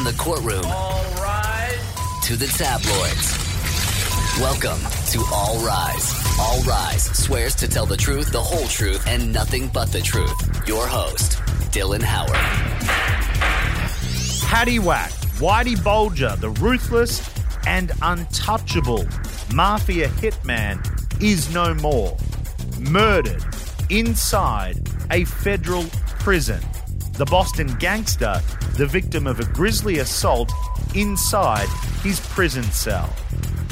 From 0.00 0.12
the 0.12 0.18
courtroom 0.18 0.64
All 0.64 1.04
rise. 1.16 2.22
to 2.22 2.34
the 2.34 2.46
tabloids. 2.46 3.36
Welcome 4.40 4.80
to 5.10 5.22
All 5.30 5.62
Rise. 5.62 6.14
All 6.40 6.62
Rise 6.62 7.04
swears 7.04 7.54
to 7.56 7.68
tell 7.68 7.84
the 7.84 7.98
truth, 7.98 8.32
the 8.32 8.40
whole 8.40 8.66
truth, 8.68 9.06
and 9.06 9.30
nothing 9.30 9.68
but 9.68 9.92
the 9.92 10.00
truth. 10.00 10.66
Your 10.66 10.86
host, 10.86 11.32
Dylan 11.70 12.00
Howard. 12.00 12.30
Paddy 14.48 14.78
Whack, 14.78 15.10
Whitey 15.36 15.84
Bulger, 15.84 16.34
the 16.36 16.48
ruthless 16.48 17.28
and 17.66 17.92
untouchable 18.00 19.06
mafia 19.52 20.08
hitman 20.08 20.80
is 21.22 21.52
no 21.52 21.74
more. 21.74 22.16
Murdered 22.78 23.44
inside 23.90 24.80
a 25.10 25.26
federal 25.26 25.84
prison. 26.20 26.62
The 27.20 27.26
Boston 27.26 27.66
gangster, 27.74 28.40
the 28.78 28.86
victim 28.86 29.26
of 29.26 29.40
a 29.40 29.44
grisly 29.44 29.98
assault 29.98 30.50
inside 30.94 31.68
his 32.02 32.18
prison 32.18 32.62
cell. 32.62 33.14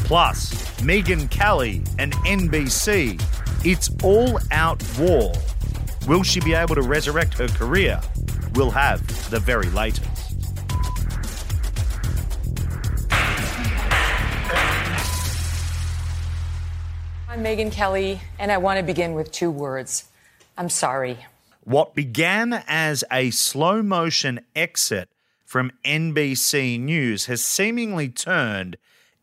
Plus, 0.05 0.52
Megyn 0.83 1.30
Kelly 1.30 1.83
and 1.98 2.12
NBC. 2.27 3.19
It's 3.65 3.89
all 4.03 4.39
out 4.51 4.84
war. 4.98 5.33
Will 6.06 6.23
she 6.23 6.41
be 6.41 6.53
able 6.53 6.75
to 6.75 6.83
resurrect 6.83 7.39
her 7.39 7.48
career? 7.48 7.98
We'll 8.53 8.70
have 8.70 9.01
the 9.30 9.41
very 9.41 9.70
latest. 9.70 10.05
I'm 17.27 17.42
Megyn 17.42 17.73
Kelly, 17.73 18.20
and 18.39 18.53
I 18.53 18.59
want 18.59 18.77
to 18.78 18.83
begin 18.83 19.15
with 19.15 19.33
two 19.33 19.51
words. 19.51 20.05
I'm 20.59 20.69
sorry. 20.69 21.25
What 21.68 21.95
began 21.95 22.64
as 22.66 23.04
a 23.12 23.30
slow 23.30 23.82
motion 23.82 24.40
exit 24.56 25.10
from 25.45 25.70
NBC 25.84 26.80
News 26.80 27.27
has 27.27 27.44
seemingly 27.44 28.08
turned 28.08 28.78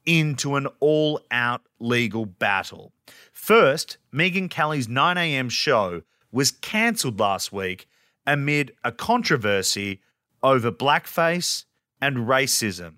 into 0.06 0.56
an 0.56 0.68
all 0.80 1.22
out 1.32 1.64
legal 1.80 2.28
battle. 2.28 2.94
First, 3.34 3.98
Megyn 4.14 4.48
Kelly's 4.48 4.86
9am 4.86 5.50
show 5.50 6.04
was 6.32 6.52
cancelled 6.52 7.20
last 7.20 7.52
week 7.52 7.88
amid 8.28 8.74
a 8.84 8.92
controversy 8.92 10.02
over 10.44 10.72
blackface 10.72 11.66
and 12.00 12.28
racism. 12.28 12.98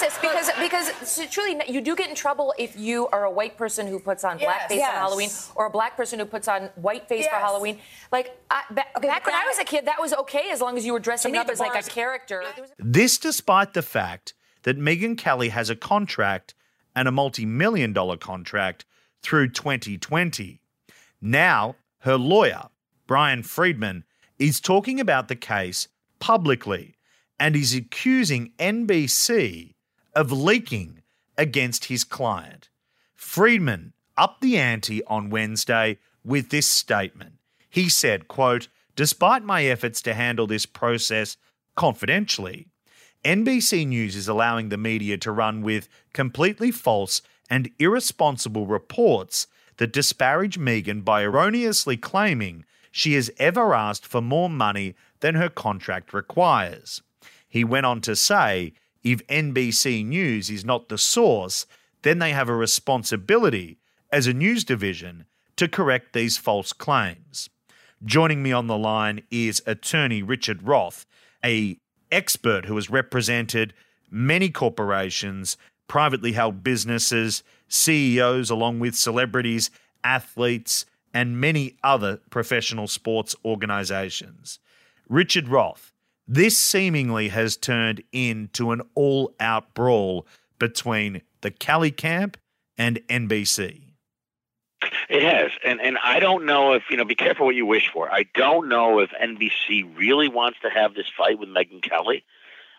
What 0.00 0.08
is 0.08 0.12
racist? 0.14 0.20
Because 0.22 0.50
because 0.90 1.08
so 1.08 1.26
truly, 1.26 1.60
you 1.68 1.80
do 1.80 1.94
get 1.96 2.08
in 2.08 2.14
trouble 2.14 2.54
if 2.58 2.76
you 2.78 3.08
are 3.08 3.24
a 3.24 3.30
white 3.30 3.56
person 3.56 3.86
who 3.86 3.98
puts 3.98 4.24
on 4.24 4.38
Yes. 4.38 4.48
blackface 4.48 4.76
Yes. 4.76 4.90
for 4.92 4.98
Halloween, 4.98 5.30
or 5.56 5.66
a 5.66 5.70
black 5.70 5.96
person 5.96 6.18
who 6.18 6.24
puts 6.24 6.48
on 6.48 6.70
whiteface 6.80 7.24
for 7.26 7.36
Yes. 7.36 7.42
Halloween. 7.42 7.78
Like 8.12 8.36
I, 8.50 8.62
back, 8.70 9.00
back 9.00 9.26
when 9.26 9.34
I 9.34 9.44
was 9.46 9.58
a 9.58 9.64
kid, 9.64 9.86
that 9.86 10.00
was 10.00 10.12
okay 10.14 10.50
as 10.50 10.60
long 10.60 10.76
as 10.76 10.84
you 10.84 10.92
were 10.92 11.00
dressing 11.00 11.36
up 11.36 11.48
as 11.48 11.60
like 11.60 11.74
a 11.74 11.88
character. 11.88 12.44
This 12.78 13.18
despite 13.18 13.74
the 13.74 13.82
fact 13.82 14.34
that 14.62 14.78
Megyn 14.78 15.16
Kelly 15.16 15.48
has 15.50 15.70
a 15.70 15.76
contract 15.76 16.54
and 16.94 17.08
a 17.08 17.12
multi 17.12 17.46
million 17.46 17.92
dollar 17.92 18.16
contract 18.16 18.84
through 19.22 19.48
2020. 19.50 20.60
Now, 21.20 21.76
her 22.00 22.16
lawyer, 22.16 22.68
Bryan 23.06 23.42
Freedman, 23.42 24.04
is 24.38 24.60
talking 24.60 24.98
about 24.98 25.28
the 25.28 25.36
case 25.36 25.88
publicly 26.18 26.94
and 27.38 27.54
is 27.54 27.74
accusing 27.74 28.52
NBC 28.58 29.74
of 30.14 30.32
leaking 30.32 31.02
against 31.36 31.86
his 31.86 32.04
client. 32.04 32.68
Freedman 33.14 33.92
upped 34.16 34.40
the 34.40 34.58
ante 34.58 35.02
on 35.04 35.30
Wednesday 35.30 35.98
with 36.24 36.50
this 36.50 36.66
statement. 36.66 37.34
He 37.68 37.88
said, 37.88 38.28
quote, 38.28 38.68
Despite 38.96 39.44
my 39.44 39.64
efforts 39.64 40.02
to 40.02 40.14
handle 40.14 40.46
this 40.46 40.66
process 40.66 41.36
confidentially, 41.74 42.66
NBC 43.24 43.86
News 43.86 44.16
is 44.16 44.28
allowing 44.28 44.68
the 44.68 44.76
media 44.76 45.16
to 45.18 45.32
run 45.32 45.62
with 45.62 45.88
completely 46.12 46.70
false 46.70 47.22
and 47.48 47.70
irresponsible 47.78 48.66
reports 48.66 49.46
that 49.76 49.92
disparage 49.92 50.58
Megyn 50.58 51.04
by 51.04 51.22
erroneously 51.22 51.96
claiming 51.96 52.64
she 52.90 53.14
has 53.14 53.30
ever 53.38 53.74
asked 53.74 54.06
for 54.06 54.20
more 54.20 54.50
money 54.50 54.94
than 55.20 55.34
her 55.34 55.48
contract 55.48 56.12
requires. 56.12 57.02
He 57.48 57.64
went 57.64 57.86
on 57.86 58.00
to 58.02 58.16
say 58.16 58.72
if 59.02 59.26
NBC 59.26 60.04
News 60.04 60.50
is 60.50 60.64
not 60.64 60.88
the 60.88 60.98
source, 60.98 61.66
then 62.02 62.18
they 62.18 62.32
have 62.32 62.48
a 62.48 62.54
responsibility 62.54 63.78
as 64.12 64.26
a 64.26 64.34
news 64.34 64.64
division 64.64 65.24
to 65.56 65.68
correct 65.68 66.12
these 66.12 66.38
false 66.38 66.72
claims. 66.72 67.48
Joining 68.04 68.42
me 68.42 68.52
on 68.52 68.66
the 68.66 68.78
line 68.78 69.22
is 69.30 69.62
attorney 69.66 70.22
Richard 70.22 70.62
Roth, 70.62 71.06
a 71.44 71.78
expert 72.10 72.64
who 72.64 72.76
has 72.76 72.90
represented 72.90 73.74
many 74.10 74.48
corporations, 74.48 75.56
privately 75.86 76.32
held 76.32 76.64
businesses, 76.64 77.42
CEOs 77.68 78.50
along 78.50 78.80
with 78.80 78.94
celebrities, 78.94 79.70
athletes, 80.02 80.86
and 81.12 81.40
many 81.40 81.76
other 81.82 82.20
professional 82.30 82.88
sports 82.88 83.36
organizations. 83.44 84.58
Richard 85.08 85.48
Roth, 85.48 85.89
this 86.32 86.56
seemingly 86.56 87.28
has 87.30 87.56
turned 87.56 88.04
into 88.12 88.70
an 88.70 88.82
all 88.94 89.34
out 89.40 89.74
brawl 89.74 90.28
between 90.60 91.22
the 91.40 91.50
Kelly 91.50 91.90
camp 91.90 92.36
and 92.78 93.00
NBC. 93.08 93.80
It 95.08 95.22
has, 95.24 95.50
and 95.64 95.80
and 95.80 95.98
I 96.02 96.20
don't 96.20 96.46
know 96.46 96.72
if 96.72 96.84
you 96.88 96.96
know. 96.96 97.04
Be 97.04 97.16
careful 97.16 97.46
what 97.46 97.56
you 97.56 97.66
wish 97.66 97.90
for. 97.92 98.10
I 98.10 98.26
don't 98.34 98.68
know 98.68 99.00
if 99.00 99.10
NBC 99.10 99.98
really 99.98 100.28
wants 100.28 100.58
to 100.62 100.70
have 100.70 100.94
this 100.94 101.06
fight 101.14 101.38
with 101.38 101.48
Megyn 101.48 101.82
Kelly. 101.82 102.24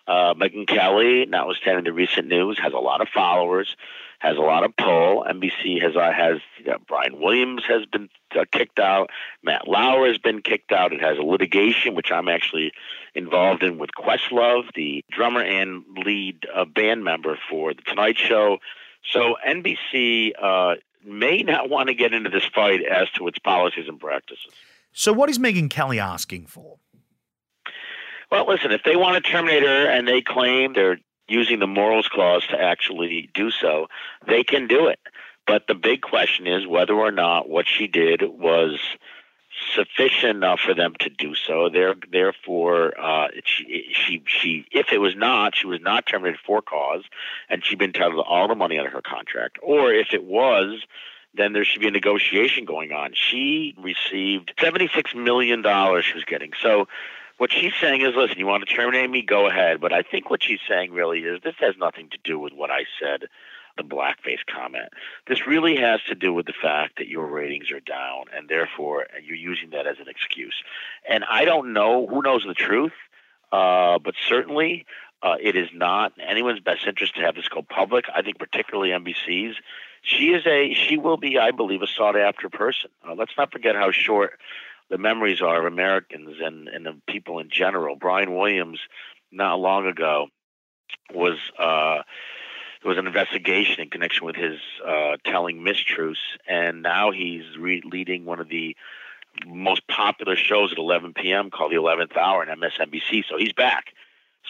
Uh, 0.08 0.34
Megyn 0.34 0.68
Kelly, 0.68 1.26
notwithstanding 1.26 1.86
the 1.86 1.94
recent 1.94 2.28
news, 2.28 2.60
has 2.60 2.74
a 2.74 2.78
lot 2.78 3.02
of 3.02 3.08
followers, 3.10 3.76
has 4.20 4.38
a 4.38 4.42
lot 4.42 4.64
of 4.64 4.76
pull. 4.76 5.26
NBC 5.28 5.82
has 5.82 5.96
uh, 5.96 6.12
has 6.12 6.40
know, 6.66 6.78
Brian 6.88 7.20
Williams 7.20 7.64
has 7.68 7.86
been 7.86 8.10
uh, 8.36 8.46
kicked 8.52 8.80
out. 8.80 9.10
Matt 9.44 9.68
Lauer 9.68 10.08
has 10.08 10.18
been 10.18 10.42
kicked 10.42 10.72
out. 10.72 10.94
It 10.94 11.02
has 11.02 11.18
a 11.18 11.24
litigation 11.24 11.96
which 11.96 12.12
I'm 12.12 12.28
actually 12.28 12.72
involved 13.16 13.64
in 13.64 13.78
with 13.78 13.92
Questlove, 13.98 14.74
the 14.76 15.04
drummer 15.12 15.42
and 15.42 15.84
lead 16.06 16.46
uh, 16.54 16.66
band 16.66 17.04
member 17.04 17.38
for 17.50 17.74
the 17.74 17.82
Tonight 17.82 18.18
Show. 18.18 18.60
So 19.04 19.36
NBC 19.48 20.34
uh, 20.42 20.76
may 21.04 21.44
not 21.44 21.70
want 21.70 21.88
to 21.88 21.94
get 21.94 22.14
into 22.14 22.30
this 22.30 22.46
fight 22.46 22.84
as 22.84 23.10
to 23.12 23.28
its 23.28 23.40
policies 23.40 23.88
and 23.88 24.00
practices. 24.00 24.52
So, 24.94 25.14
what 25.14 25.30
is 25.30 25.40
Megyn 25.40 25.70
Kelly 25.70 26.00
asking 26.00 26.48
for? 26.48 26.78
Well, 28.32 28.48
listen, 28.48 28.72
if 28.72 28.84
they 28.84 28.96
want 28.96 29.24
to 29.24 29.30
terminate 29.30 29.64
her 29.64 29.90
and 29.90 30.08
they 30.08 30.22
claim 30.22 30.74
they're 30.74 31.00
using 31.28 31.60
the 31.60 31.68
morals 31.68 32.08
clause 32.08 32.48
to 32.48 32.60
actually 32.60 33.30
do 33.34 33.52
so, 33.52 33.88
they 34.26 34.44
can 34.44 34.68
do 34.68 34.88
it. 34.88 35.00
But 35.46 35.68
the 35.68 35.76
big 35.76 36.02
question 36.02 36.48
is 36.48 36.66
whether 36.66 36.94
or 36.94 37.12
not 37.12 37.50
what 37.50 37.66
she 37.68 37.88
did 37.88 38.22
was 38.22 38.80
sufficient 39.76 40.38
enough 40.38 40.62
for 40.62 40.74
them 40.74 40.94
to 41.00 41.10
do 41.10 41.36
so. 41.36 41.70
There, 41.70 41.96
therefore, 42.10 42.94
uh, 43.00 43.28
she, 43.44 43.88
she, 43.92 44.24
she, 44.26 44.66
if 44.72 44.94
it 44.94 45.00
was 45.00 45.16
not, 45.16 45.56
she 45.56 45.68
was 45.68 45.82
not 45.82 46.06
terminated 46.06 46.40
for 46.46 46.62
cause, 46.62 47.04
and 47.50 47.66
she'd 47.66 47.80
been 47.80 47.90
entitled 47.90 48.24
to 48.24 48.30
all 48.30 48.48
the 48.48 48.56
money 48.56 48.78
under 48.78 48.92
her 48.92 49.02
contract. 49.02 49.60
Or 49.62 49.94
if 49.94 50.14
it 50.14 50.24
was, 50.24 50.86
then 51.34 51.54
there 51.54 51.66
should 51.66 51.82
be 51.82 51.88
a 51.88 51.92
negotiation 51.92 52.66
going 52.66 52.92
on. 52.92 53.12
She 53.14 53.76
received 53.78 54.54
seventy-six 54.60 55.16
million 55.16 55.62
dollars. 55.62 56.06
She 56.06 56.14
was 56.14 56.26
getting 56.26 56.52
so. 56.62 56.88
What 57.42 57.52
she's 57.52 57.74
saying 57.82 58.02
is, 58.02 58.14
listen, 58.16 58.38
you 58.38 58.46
want 58.46 58.70
to 58.70 58.72
terminate 58.72 59.10
me? 59.10 59.24
Go 59.24 59.48
ahead. 59.48 59.82
But 59.82 59.92
I 59.92 60.04
think 60.04 60.30
what 60.30 60.44
she's 60.44 60.60
saying 60.70 60.92
really 60.92 61.22
is 61.22 61.42
this 61.42 61.56
has 61.58 61.74
nothing 61.76 62.08
to 62.10 62.20
do 62.24 62.38
with 62.38 62.54
what 62.54 62.70
I 62.70 62.86
said, 63.02 63.24
the 63.78 63.84
blackface 63.84 64.46
comment. 64.46 64.90
This 65.28 65.48
really 65.48 65.76
has 65.78 66.04
to 66.04 66.14
do 66.14 66.36
with 66.36 66.46
the 66.46 66.54
fact 66.54 67.00
that 67.00 67.08
your 67.08 67.26
ratings 67.26 67.72
are 67.72 67.80
down, 67.80 68.26
and 68.32 68.48
therefore 68.48 69.08
you're 69.24 69.36
using 69.36 69.72
that 69.72 69.88
as 69.88 69.98
an 70.00 70.08
excuse. 70.08 70.54
And 71.10 71.24
I 71.24 71.44
don't 71.46 71.74
know 71.74 72.06
who 72.06 72.22
knows 72.22 72.44
the 72.48 72.54
truth, 72.54 72.94
uh, 73.52 73.98
but 73.98 74.14
certainly 74.28 74.86
uh, 75.24 75.38
it 75.42 75.56
is 75.56 75.70
not 75.74 76.14
anyone's 76.20 76.60
best 76.60 76.86
interest 76.86 77.16
to 77.16 77.22
have 77.22 77.34
this 77.34 77.48
go 77.48 77.64
public. 77.64 78.06
I 78.14 78.22
think 78.22 78.38
particularly 78.38 78.92
NBC's. 78.92 79.56
She 80.04 80.34
is 80.34 80.46
a 80.46 80.76
she 80.76 80.98
will 80.98 81.18
be, 81.18 81.40
I 81.40 81.50
believe, 81.50 81.82
a 81.82 81.88
sought 81.88 82.16
after 82.16 82.50
person. 82.50 82.92
Uh, 83.04 83.16
let's 83.16 83.34
not 83.36 83.52
forget 83.52 83.76
how 83.76 83.90
short 83.90 84.40
the 84.92 84.98
memories 84.98 85.42
are 85.42 85.66
of 85.66 85.72
Americans 85.72 86.36
and, 86.44 86.68
and 86.68 86.86
of 86.86 86.96
people 87.08 87.40
in 87.40 87.50
general. 87.50 87.96
Brian 87.96 88.36
Williams, 88.36 88.80
not 89.32 89.60
long 89.60 89.88
ago, 89.88 90.28
was 91.14 91.38
uh, 91.58 92.04
there 92.84 92.90
was 92.90 92.98
an 92.98 93.08
investigation 93.08 93.80
in 93.80 93.90
connection 93.90 94.26
with 94.26 94.36
his 94.36 94.60
uh, 94.86 95.16
telling 95.26 95.60
mistruths, 95.60 96.18
and 96.48 96.82
now 96.82 97.12
he's 97.12 97.58
re- 97.58 97.82
leading 97.86 98.26
one 98.26 98.42
of 98.42 98.50
the 98.50 98.76
most 99.48 99.88
popular 99.88 100.36
shows 100.36 100.74
at 100.74 100.78
11 100.78 101.14
p.m. 101.14 101.50
called 101.50 101.72
The 101.72 101.78
11th 101.78 102.18
Hour 102.18 102.42
on 102.42 102.60
MSNBC. 102.60 103.24
So 103.30 103.38
he's 103.38 103.54
back. 103.54 103.94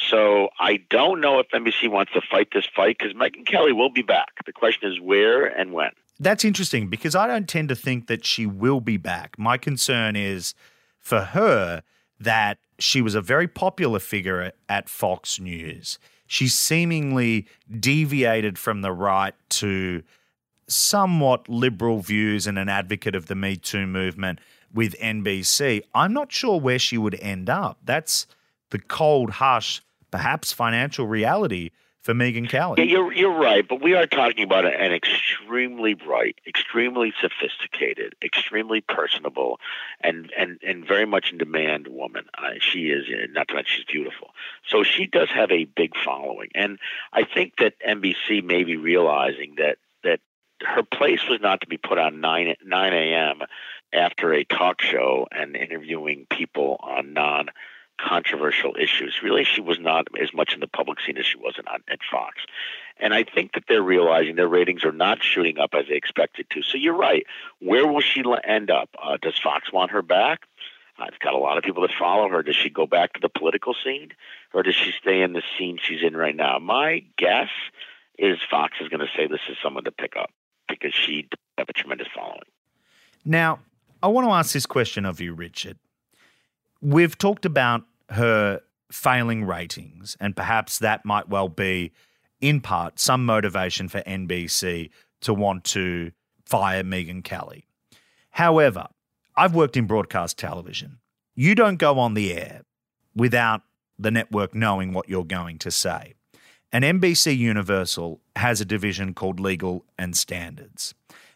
So 0.09 0.49
I 0.59 0.77
don't 0.89 1.21
know 1.21 1.37
if 1.37 1.49
NBC 1.49 1.87
wants 1.87 2.13
to 2.13 2.21
fight 2.21 2.47
this 2.51 2.65
fight 2.65 2.97
because 2.97 3.13
Megyn 3.13 3.45
Kelly 3.45 3.73
will 3.73 3.91
be 3.91 4.01
back. 4.01 4.29
The 4.45 4.53
question 4.53 4.91
is 4.91 4.99
where 4.99 5.45
and 5.45 5.71
when. 5.71 5.91
That's 6.21 6.45
interesting 6.45 6.87
because 6.87 7.15
I 7.15 7.25
don't 7.25 7.49
tend 7.49 7.69
to 7.69 7.75
think 7.75 8.05
that 8.05 8.23
she 8.23 8.45
will 8.45 8.79
be 8.79 8.97
back. 8.97 9.39
My 9.39 9.57
concern 9.57 10.15
is 10.15 10.53
for 10.99 11.21
her 11.21 11.81
that 12.19 12.59
she 12.77 13.01
was 13.01 13.15
a 13.15 13.21
very 13.21 13.47
popular 13.47 13.97
figure 13.97 14.53
at, 14.69 14.87
Fox 14.87 15.39
News. 15.39 15.97
She 16.27 16.47
seemingly 16.47 17.47
deviated 17.79 18.59
from 18.59 18.81
the 18.81 18.91
right 18.91 19.33
to 19.49 20.03
somewhat 20.67 21.49
liberal 21.49 22.01
views 22.01 22.45
and 22.45 22.59
an 22.59 22.69
advocate 22.69 23.15
of 23.15 23.25
the 23.25 23.35
Me 23.35 23.55
Too 23.55 23.87
movement 23.87 24.37
with 24.71 24.93
NBC. 24.99 25.81
I'm 25.95 26.13
not 26.13 26.31
sure 26.31 26.59
where 26.59 26.79
she 26.79 26.99
would 26.99 27.19
end 27.19 27.49
up. 27.49 27.79
That's 27.83 28.27
the 28.69 28.77
cold, 28.77 29.31
harsh, 29.31 29.81
perhaps 30.11 30.53
financial 30.53 31.07
reality 31.07 31.71
for 32.01 32.13
Megyn 32.13 32.49
Kelly. 32.49 32.75
Yeah, 32.79 32.85
you're 32.85 33.13
you're 33.13 33.37
right, 33.37 33.67
but 33.67 33.81
we 33.81 33.93
are 33.93 34.07
talking 34.07 34.43
about 34.43 34.65
an 34.65 34.91
extremely 34.91 35.93
bright, 35.93 36.39
extremely 36.47 37.13
sophisticated, 37.21 38.15
extremely 38.23 38.81
personable, 38.81 39.59
and 40.01 40.31
and 40.37 40.59
and 40.65 40.85
very 40.85 41.05
much 41.05 41.31
in 41.31 41.37
demand 41.37 41.87
woman. 41.87 42.25
Uh, 42.37 42.53
she 42.59 42.89
is 42.89 43.05
not 43.31 43.47
to 43.49 43.55
mention 43.55 43.77
she's 43.77 43.85
beautiful, 43.85 44.31
so 44.67 44.83
she 44.83 45.05
does 45.05 45.29
have 45.29 45.51
a 45.51 45.65
big 45.65 45.95
following, 45.95 46.49
and 46.55 46.79
I 47.13 47.23
think 47.23 47.57
that 47.57 47.73
NBC 47.87 48.43
may 48.43 48.63
be 48.63 48.77
realizing 48.77 49.55
that 49.57 49.77
that 50.03 50.19
her 50.61 50.83
place 50.83 51.27
was 51.29 51.39
not 51.41 51.61
to 51.61 51.67
be 51.67 51.77
put 51.77 51.99
on 51.99 52.19
nine 52.19 52.55
nine 52.65 52.93
a.m. 52.93 53.41
after 53.93 54.33
a 54.33 54.43
talk 54.43 54.81
show 54.81 55.27
and 55.31 55.55
interviewing 55.55 56.25
people 56.31 56.79
on 56.81 57.13
non 57.13 57.49
controversial 58.01 58.75
issues. 58.79 59.19
Really, 59.23 59.43
she 59.43 59.61
was 59.61 59.79
not 59.79 60.07
as 60.21 60.33
much 60.33 60.53
in 60.53 60.59
the 60.59 60.67
public 60.67 60.99
scene 60.99 61.17
as 61.17 61.25
she 61.25 61.37
was 61.37 61.55
on, 61.67 61.81
at 61.89 61.99
Fox. 62.09 62.37
And 62.99 63.13
I 63.13 63.23
think 63.23 63.53
that 63.53 63.63
they're 63.67 63.81
realizing 63.81 64.35
their 64.35 64.47
ratings 64.47 64.83
are 64.83 64.91
not 64.91 65.23
shooting 65.23 65.57
up 65.57 65.71
as 65.73 65.85
they 65.89 65.95
expected 65.95 66.47
to. 66.51 66.61
So 66.61 66.77
you're 66.77 66.97
right. 66.97 67.25
Where 67.59 67.87
will 67.87 68.01
she 68.01 68.23
end 68.43 68.69
up? 68.69 68.89
Uh, 69.01 69.17
does 69.21 69.37
Fox 69.41 69.71
want 69.71 69.91
her 69.91 70.01
back? 70.01 70.41
Uh, 70.99 71.05
it's 71.07 71.17
got 71.17 71.33
a 71.33 71.37
lot 71.37 71.57
of 71.57 71.63
people 71.63 71.81
that 71.81 71.91
follow 71.97 72.29
her. 72.29 72.43
Does 72.43 72.55
she 72.55 72.69
go 72.69 72.85
back 72.85 73.13
to 73.13 73.19
the 73.19 73.29
political 73.29 73.73
scene, 73.83 74.11
or 74.53 74.61
does 74.61 74.75
she 74.75 74.91
stay 74.91 75.21
in 75.21 75.33
the 75.33 75.41
scene 75.57 75.79
she's 75.81 76.03
in 76.03 76.15
right 76.15 76.35
now? 76.35 76.59
My 76.59 77.03
guess 77.17 77.49
is 78.19 78.37
Fox 78.49 78.77
is 78.81 78.89
going 78.89 78.99
to 78.99 79.09
say 79.15 79.25
this 79.25 79.39
is 79.49 79.57
someone 79.63 79.85
to 79.85 79.91
pick 79.91 80.15
up 80.15 80.31
because 80.67 80.93
she 80.93 81.27
have 81.57 81.69
a 81.69 81.73
tremendous 81.73 82.07
following. 82.13 82.41
Now, 83.25 83.59
I 84.03 84.07
want 84.07 84.27
to 84.27 84.31
ask 84.31 84.53
this 84.53 84.65
question 84.65 85.05
of 85.05 85.19
you, 85.19 85.33
Richard. 85.33 85.77
We've 86.81 87.17
talked 87.17 87.45
about 87.45 87.83
her 88.11 88.61
failing 88.91 89.45
ratings, 89.45 90.17
and 90.19 90.35
perhaps 90.35 90.79
that 90.79 91.05
might 91.05 91.29
well 91.29 91.49
be, 91.49 91.91
in 92.39 92.61
part, 92.61 92.99
some 92.99 93.25
motivation 93.25 93.87
for 93.87 94.01
NBC 94.01 94.89
to 95.21 95.33
want 95.33 95.63
to 95.63 96.11
fire 96.45 96.83
Megyn 96.83 97.23
Kelly. 97.23 97.65
However, 98.31 98.87
I've 99.35 99.55
worked 99.55 99.77
in 99.77 99.87
broadcast 99.87 100.37
television. 100.37 100.99
You 101.35 101.55
don't 101.55 101.77
go 101.77 101.99
on 101.99 102.13
the 102.13 102.33
air 102.33 102.61
without 103.15 103.61
the 103.97 104.11
network 104.11 104.53
knowing 104.53 104.93
what 104.93 105.07
you're 105.07 105.23
going 105.23 105.57
to 105.59 105.71
say. 105.71 106.13
And 106.73 106.83
NBC 106.83 107.37
Universal 107.37 108.21
has 108.35 108.61
a 108.61 108.65
division 108.65 109.13
called 109.13 109.39
Legal 109.39 109.85
and 109.97 110.15
Standards. 110.15 110.93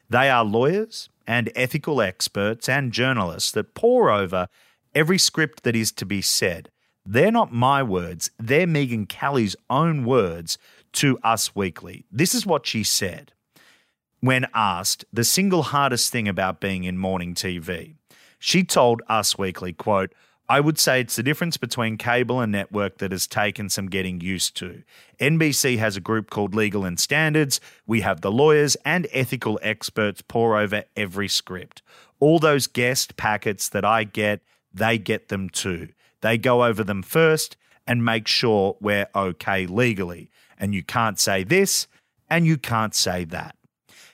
They 0.09 0.29
are 0.29 0.43
lawyers 0.43 1.09
and 1.27 1.51
ethical 1.55 2.01
experts 2.01 2.69
and 2.69 2.91
journalists 2.91 3.51
that 3.51 3.73
pore 3.73 4.09
over 4.09 4.47
every 4.95 5.19
script 5.19 5.63
that 5.63 5.75
is 5.75 5.91
to 5.91 6.05
be 6.05 6.21
said. 6.21 6.71
They're 7.05 7.31
not 7.31 7.53
my 7.53 7.83
words, 7.83 8.31
they're 8.39 8.65
Megyn 8.65 9.07
Kelly's 9.07 9.55
own 9.69 10.05
words 10.05 10.57
to 10.93 11.19
Us 11.19 11.55
Weekly. 11.55 12.05
This 12.11 12.33
is 12.33 12.45
what 12.45 12.65
she 12.65 12.83
said 12.83 13.33
when 14.21 14.47
asked 14.55 15.05
the 15.13 15.23
single 15.23 15.63
hardest 15.63 16.11
thing 16.11 16.27
about 16.27 16.59
being 16.59 16.83
in 16.83 16.97
morning 16.97 17.35
TV. 17.35 17.93
She 18.39 18.63
told 18.63 19.03
Us 19.07 19.37
Weekly, 19.37 19.73
quote, 19.73 20.13
I 20.47 20.59
would 20.59 20.77
say 20.77 21.01
it's 21.01 21.15
the 21.15 21.23
difference 21.23 21.57
between 21.57 21.97
cable 21.97 22.39
and 22.39 22.51
network 22.51 22.99
that 22.99 23.11
has 23.11 23.25
taken 23.25 23.69
some 23.69 23.87
getting 23.87 24.21
used 24.21 24.55
to. 24.57 24.83
NBC 25.19 25.79
has 25.79 25.97
a 25.97 26.01
group 26.01 26.29
called 26.29 26.53
Legal 26.53 26.85
and 26.85 26.99
Standards. 26.99 27.59
We 27.87 28.01
have 28.01 28.21
the 28.21 28.31
lawyers 28.31 28.77
and 28.85 29.07
ethical 29.11 29.59
experts 29.63 30.21
pour 30.21 30.57
over 30.57 30.83
every 30.95 31.27
script. 31.27 31.81
All 32.19 32.37
those 32.37 32.67
guest 32.67 33.17
packets 33.17 33.69
that 33.69 33.83
I 33.83 34.03
get 34.03 34.41
they 34.75 34.97
get 34.97 35.29
them 35.29 35.49
too. 35.49 35.89
They 36.21 36.37
go 36.37 36.63
over 36.65 36.83
them 36.83 37.01
first 37.01 37.57
and 37.87 38.03
make 38.03 38.27
sure 38.27 38.77
we're 38.81 39.07
okay 39.15 39.65
legally. 39.65 40.29
And 40.57 40.73
you 40.73 40.83
can't 40.83 41.19
say 41.19 41.43
this 41.43 41.87
and 42.29 42.45
you 42.45 42.57
can't 42.57 42.95
say 42.95 43.25
that. 43.25 43.55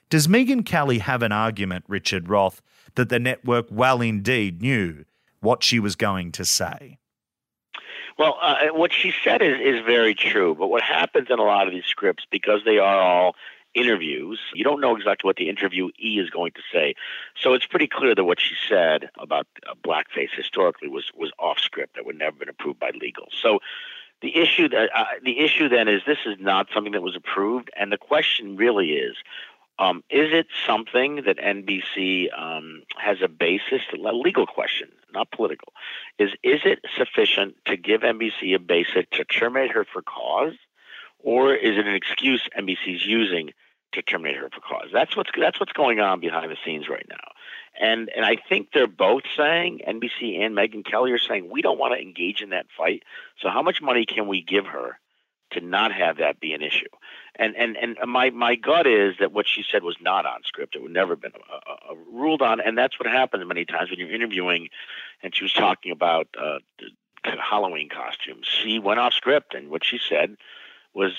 Does 0.10 0.28
Megyn 0.28 0.66
Kelly 0.66 1.00
have 1.00 1.24
an 1.24 1.32
argument, 1.32 1.86
Richard 1.88 2.28
Roth, 2.28 2.62
that 2.96 3.10
the 3.10 3.20
network 3.20 3.68
well 3.72 4.02
indeed 4.02 4.62
knew 4.62 5.06
what 5.40 5.64
she 5.64 5.80
was 5.80 5.96
going 5.96 6.32
to 6.34 6.46
say? 6.46 6.98
Well, 8.18 8.38
uh, 8.42 8.68
what 8.74 8.92
she 8.92 9.14
said 9.24 9.42
is, 9.42 9.60
is 9.62 9.86
very 9.86 10.14
true. 10.14 10.54
But 10.54 10.68
what 10.68 10.84
happens 10.84 11.28
in 11.30 11.40
a 11.40 11.44
lot 11.44 11.68
of 11.68 11.74
these 11.74 11.86
scripts, 11.86 12.26
because 12.30 12.62
they 12.66 12.78
are 12.78 13.02
all 13.02 13.36
interviews. 13.74 14.40
You 14.54 14.64
don't 14.64 14.82
know 14.82 14.96
exactly 14.96 15.28
what 15.28 15.38
the 15.38 15.50
interviewee 15.50 16.22
is 16.22 16.30
going 16.30 16.52
to 16.54 16.62
say. 16.72 16.96
So 17.36 17.54
it's 17.54 17.66
pretty 17.66 17.88
clear 17.88 18.16
that 18.16 18.24
what 18.24 18.40
she 18.40 18.56
said 18.68 19.10
about 19.20 19.48
uh, 19.68 19.74
blackface 19.84 20.30
historically 20.36 20.88
was, 20.88 21.12
was 21.16 21.32
off 21.40 21.60
script. 21.60 21.96
That 21.96 22.06
would 22.06 22.18
never 22.18 22.36
been 22.36 22.50
approved 22.50 22.80
by 22.80 22.92
legal. 23.00 23.28
So 23.42 23.60
the 24.22 24.38
issue 24.38 24.70
that 24.70 24.90
uh, 24.96 25.06
the 25.24 25.40
issue 25.40 25.68
then 25.68 25.88
is 25.88 26.02
this 26.06 26.20
is 26.26 26.38
not 26.40 26.68
something 26.74 26.94
that 26.94 27.02
was 27.02 27.16
approved, 27.16 27.72
and 27.78 27.92
the 27.92 27.98
question 27.98 28.56
really 28.56 28.92
is. 28.94 29.16
Um, 29.80 30.04
is 30.12 30.32
it 30.32 30.46
something 30.68 31.24
that 31.26 31.38
NBC 31.38 32.28
um, 32.38 32.84
has 32.98 33.18
a 33.24 33.28
basis, 33.28 33.82
a 33.92 33.98
legal 34.14 34.46
question, 34.46 34.90
not 35.12 35.32
political? 35.32 35.74
Is 36.20 36.32
is 36.44 36.62
it 36.66 36.80
sufficient 36.96 37.56
to 37.66 37.78
give 37.78 38.02
NBC 38.02 38.54
a 38.54 38.60
basis 38.60 39.06
to 39.14 39.26
terminate 39.26 39.72
her 39.72 39.86
for 39.92 40.04
cause? 40.04 40.54
Or 41.24 41.54
is 41.54 41.78
it 41.78 41.88
an 41.88 41.96
excuse 41.96 42.48
NBC's 42.58 43.06
using 43.06 43.52
to 43.94 44.02
terminate 44.02 44.38
her 44.38 44.50
for 44.50 44.62
cause? 44.62 44.90
That's 44.92 45.16
what's 45.16 45.32
that's 45.38 45.60
what's 45.60 45.74
going 45.74 46.00
on 46.00 46.20
behind 46.20 46.52
the 46.52 46.58
scenes 46.64 46.88
right 46.90 47.06
now. 47.10 47.32
And 47.80 48.10
and 48.16 48.26
I 48.26 48.36
think 48.36 48.70
they're 48.74 48.88
both 48.88 49.24
saying 49.36 49.82
NBC 49.88 50.40
and 50.40 50.56
Megyn 50.56 50.86
Kelly 50.86 51.12
are 51.12 51.20
saying 51.20 51.50
we 51.50 51.62
don't 51.62 51.80
want 51.80 51.94
to 51.94 52.02
engage 52.02 52.42
in 52.42 52.50
that 52.50 52.68
fight. 52.78 53.04
So 53.40 53.50
how 53.50 53.62
much 53.62 53.82
money 53.82 54.06
can 54.06 54.28
we 54.28 54.42
give 54.42 54.66
her 54.66 55.00
to 55.52 55.62
not 55.62 55.92
have 55.92 56.18
that 56.18 56.40
be 56.40 56.54
an 56.54 56.62
issue? 56.62 56.90
And 57.36 57.56
and 57.56 57.78
and 57.78 57.98
my 58.08 58.30
my 58.30 58.56
gut 58.56 58.88
is 58.88 59.16
that 59.20 59.32
what 59.32 59.48
she 59.48 59.64
said 59.70 59.84
was 59.84 59.98
not 60.02 60.26
on 60.26 60.44
script. 60.44 60.76
It 60.76 60.82
would 60.82 60.92
never 60.92 61.14
have 61.14 61.22
been 61.22 61.34
a, 61.50 61.72
a, 61.72 61.94
a 61.94 61.98
ruled 62.12 62.42
on, 62.42 62.60
and 62.60 62.78
that's 62.78 63.00
what 63.00 63.10
happens 63.10 63.46
many 63.48 63.66
times 63.66 63.90
when 63.90 64.00
you're 64.00 64.14
interviewing. 64.14 64.70
And 65.24 65.36
she 65.36 65.44
was 65.44 65.54
talking 65.54 65.92
about 65.92 66.28
uh, 66.40 66.60
Halloween 67.24 67.90
costumes. 67.90 68.48
She 68.48 68.80
went 68.80 69.00
off 69.00 69.14
script, 69.14 69.54
and 69.54 69.70
what 69.70 69.86
she 69.86 69.98
said 69.98 70.36
was 70.94 71.12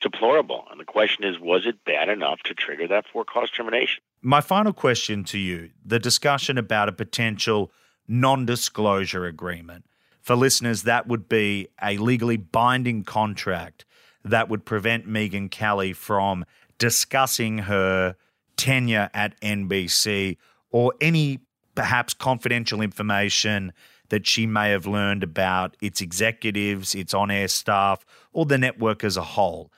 deplorable. 0.00 0.64
And 0.70 0.80
the 0.80 0.84
question 0.84 1.24
is, 1.24 1.38
was 1.38 1.66
it 1.66 1.84
bad 1.84 2.08
enough 2.08 2.40
to 2.44 2.54
trigger 2.54 2.88
that 2.88 3.04
for 3.12 3.24
cause 3.24 3.50
termination? 3.50 4.02
My 4.20 4.40
final 4.40 4.72
question 4.72 5.24
to 5.24 5.38
you 5.38 5.70
the 5.84 5.98
discussion 5.98 6.58
about 6.58 6.88
a 6.88 6.92
potential 6.92 7.72
non 8.06 8.44
disclosure 8.44 9.24
agreement. 9.24 9.86
For 10.20 10.36
listeners, 10.36 10.82
that 10.84 11.08
would 11.08 11.28
be 11.28 11.68
a 11.82 11.96
legally 11.98 12.36
binding 12.36 13.02
contract 13.02 13.84
that 14.24 14.48
would 14.48 14.64
prevent 14.64 15.08
Megyn 15.08 15.50
Kelly 15.50 15.92
from 15.92 16.44
discussing 16.78 17.58
her 17.58 18.14
tenure 18.56 19.10
at 19.12 19.40
NBC 19.40 20.36
or 20.70 20.94
any 21.00 21.40
perhaps 21.74 22.14
confidential 22.14 22.80
information 22.80 23.72
that 24.10 24.26
she 24.26 24.46
may 24.46 24.70
have 24.70 24.86
learned 24.86 25.22
about 25.22 25.76
its 25.80 26.00
executives, 26.00 26.94
its 26.94 27.14
on 27.14 27.30
air 27.30 27.48
staff, 27.48 28.04
or 28.32 28.46
the 28.46 28.58
network 28.58 29.04
as 29.04 29.16
a 29.16 29.22
whole. 29.22 29.70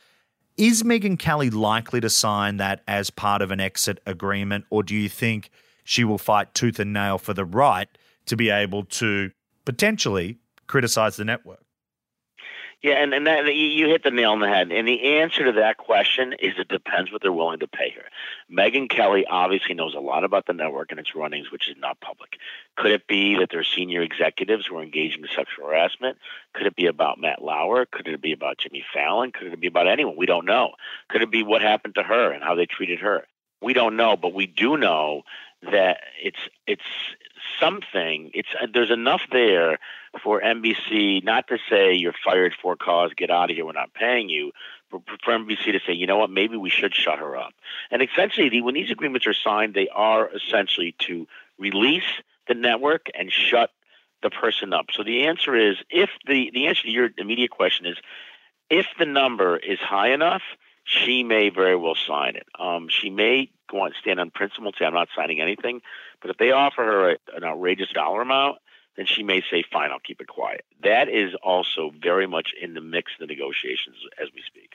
Is 0.57 0.83
Megyn 0.85 1.19
Kelly 1.19 1.51
likely 1.51 2.01
to 2.01 2.09
sign 2.09 2.59
that 2.59 2.83
as 2.87 3.11
part 3.11 3.43
of 3.43 3.51
an 3.51 3.61
exit 3.61 4.01
agreement, 4.07 4.67
or 4.71 4.83
do 4.83 4.95
you 4.95 5.09
think 5.09 5.51
she 5.83 6.05
will 6.05 6.19
fight 6.19 6.55
tooth 6.55 6.79
and 6.79 6.93
nail 6.93 7.19
for 7.19 7.35
the 7.35 7.45
right 7.45 7.89
to 8.27 8.37
be 8.37 8.51
able 8.51 8.85
to 8.85 9.31
potentially 9.65 10.39
criticize 10.67 11.17
the 11.17 11.25
network? 11.25 11.64
Yeah, 12.85 13.03
and, 13.03 13.15
and 13.15 13.27
that, 13.27 13.47
you 13.55 13.89
hit 13.89 14.03
the 14.03 14.11
nail 14.11 14.33
on 14.33 14.41
the 14.41 14.47
head. 14.47 14.71
And 14.71 14.87
the 14.87 15.17
answer 15.17 15.47
to 15.47 15.53
that 15.53 15.79
question 15.79 16.35
is 16.35 16.53
it 16.59 16.69
depends 16.69 17.11
what 17.11 17.23
they're 17.23 17.33
willing 17.33 17.61
to 17.61 17.67
pay 17.67 17.89
her. 17.97 18.03
Megyn 18.55 18.91
Kelly 18.91 19.25
obviously 19.25 19.75
knows 19.75 19.95
a 19.95 20.01
lot 20.01 20.23
about 20.23 20.45
the 20.45 20.53
network 20.53 20.91
and 20.91 21.01
its 21.01 21.15
runnings, 21.15 21.51
which 21.51 21.67
is 21.67 21.77
not 21.79 21.99
public. 22.01 22.37
Could 22.77 22.91
it 22.91 23.07
be 23.07 23.39
that 23.39 23.49
their 23.51 23.65
senior 23.65 24.03
executives 24.03 24.69
were 24.69 24.83
engaged 24.83 25.19
in 25.19 25.27
sexual 25.35 25.65
harassment? 25.65 26.19
Could 26.53 26.67
it 26.67 26.77
be 26.77 26.85
about 26.85 27.19
Matt 27.19 27.43
Lauer? 27.43 27.87
Could 27.87 28.07
it 28.07 28.21
be 28.21 28.33
about 28.33 28.59
Jimmy 28.59 28.85
Fallon? 28.93 29.33
Could 29.33 29.51
it 29.51 29.61
be 29.61 29.69
about 29.69 29.89
anyone? 29.89 30.17
We 30.19 30.27
don't 30.27 30.45
know. 30.45 30.73
Could 31.09 31.23
it 31.23 31.31
be 31.31 31.43
what 31.43 31.63
happened 31.63 31.95
to 31.95 32.03
her 32.03 32.33
and 32.33 32.45
how 32.45 32.55
they 32.55 32.67
treated 32.67 32.99
her? 32.99 33.27
We 33.63 33.73
don't 33.73 33.97
know, 33.97 34.15
but 34.15 34.35
we 34.35 34.47
do 34.47 34.77
know 34.77 35.23
that 35.71 35.99
it's 36.23 36.39
it's 36.67 36.83
something. 37.61 38.31
It's 38.35 38.49
there's 38.73 38.91
enough 38.91 39.23
there 39.31 39.79
for 40.23 40.41
NBC 40.41 41.25
not 41.25 41.49
to 41.49 41.59
say 41.69 41.95
you're 41.95 42.15
fired 42.25 42.55
for 42.61 42.77
cause, 42.77 43.13
get 43.17 43.31
out 43.31 43.51
of 43.51 43.57
here, 43.57 43.65
we're 43.65 43.73
not 43.73 43.95
paying 43.95 44.29
you, 44.29 44.53
for, 44.91 45.03
for 45.25 45.33
NBC 45.33 45.73
to 45.73 45.81
say, 45.87 45.93
you 45.93 46.07
know 46.07 46.19
what, 46.19 46.31
maybe 46.31 46.57
we 46.57 46.71
should 46.71 46.95
shut 46.95 47.19
her 47.19 47.37
up. 47.37 47.53
And 47.91 48.03
essentially, 48.03 48.49
the, 48.49 48.61
when 48.61 48.75
these 48.75 48.91
agreements 48.91 49.27
are 49.27 49.35
signed, 49.35 49.75
they 49.75 49.89
are 49.89 50.31
essentially 50.31 50.95
to 51.01 51.27
release 51.59 52.05
the 52.47 52.55
network 52.55 53.07
and 53.19 53.33
shut 53.33 53.71
the 54.23 54.31
person 54.31 54.73
up. 54.73 54.87
So 54.93 55.03
the 55.03 55.27
answer 55.27 55.55
is 55.55 55.77
if 55.91 56.11
the 56.27 56.51
the 56.53 56.67
answer 56.67 56.83
to 56.83 56.91
your 56.91 57.11
immediate 57.19 57.51
question 57.51 57.87
is 57.87 57.97
if 58.71 58.87
the 58.99 59.07
number 59.07 59.57
is 59.57 59.79
high 59.79 60.13
enough, 60.13 60.43
she 60.85 61.23
may 61.23 61.51
very 61.51 61.77
well 61.77 61.95
sign 61.95 62.37
it. 62.37 62.47
Um, 62.59 62.89
she 62.89 63.11
may 63.11 63.51
go 63.75 63.83
on 63.83 63.93
stand 64.01 64.21
on 64.21 64.31
principle 64.31 64.67
and 64.67 64.75
say 64.79 64.85
I'm 64.85 64.95
not 64.95 65.09
signing 65.17 65.41
anything, 65.41 65.81
but 66.21 66.31
if 66.31 66.39
they 66.39 66.51
offer 66.51 66.83
her 66.83 67.11
a, 67.11 67.17
an 67.37 67.45
outrageous 67.45 67.89
dollar 67.93 68.23
amount, 68.23 68.59
then 68.97 69.07
she 69.07 69.23
may 69.23 69.43
say, 69.51 69.65
"Fine, 69.71 69.91
I'll 69.91 69.99
keep 69.99 70.21
it 70.21 70.29
quiet." 70.29 70.65
That 70.83 71.09
is 71.09 71.35
also 71.43 71.93
very 72.01 72.27
much 72.27 72.51
in 72.61 72.75
the 72.75 72.81
mix 72.81 73.13
of 73.21 73.27
the 73.27 73.35
negotiations 73.35 73.97
as 74.21 74.29
we 74.35 74.43
speak. 74.47 74.71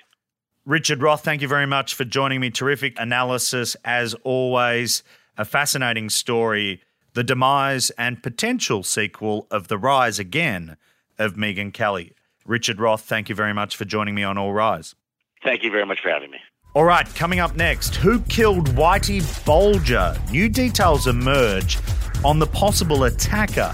Richard 0.66 1.02
Roth, 1.02 1.24
thank 1.24 1.42
you 1.42 1.48
very 1.48 1.66
much 1.66 1.96
for 1.96 2.06
joining 2.06 2.40
me. 2.42 2.52
Terrific 2.52 3.00
analysis, 3.00 3.76
as 3.84 4.14
always. 4.24 5.04
A 5.38 5.46
fascinating 5.46 6.10
story. 6.10 6.82
The 7.14 7.24
demise 7.24 7.90
and 7.92 8.22
potential 8.22 8.84
sequel 8.84 9.48
of 9.50 9.68
The 9.68 9.78
Rise 9.78 10.20
Again 10.20 10.78
of 11.18 11.34
Megyn 11.34 11.74
Kelly. 11.74 12.14
Richard 12.46 12.80
Roth, 12.80 13.02
thank 13.02 13.30
you 13.30 13.36
very 13.36 13.54
much 13.54 13.76
for 13.76 13.86
joining 13.86 14.16
me 14.16 14.24
on 14.24 14.38
All 14.38 14.54
Rise. 14.54 14.96
Thank 15.44 15.64
you 15.64 15.72
very 15.72 15.86
much 15.86 16.02
for 16.02 16.10
having 16.10 16.30
me. 16.30 16.40
All 16.76 16.84
right, 16.84 17.08
coming 17.16 17.40
up 17.40 17.56
next, 17.56 17.96
who 17.96 18.20
killed 18.22 18.70
Whitey 18.76 19.24
Bulger? 19.44 20.16
New 20.30 20.48
details 20.48 21.08
emerge 21.08 21.80
on 22.24 22.38
the 22.38 22.46
possible 22.46 23.06
attacker 23.06 23.74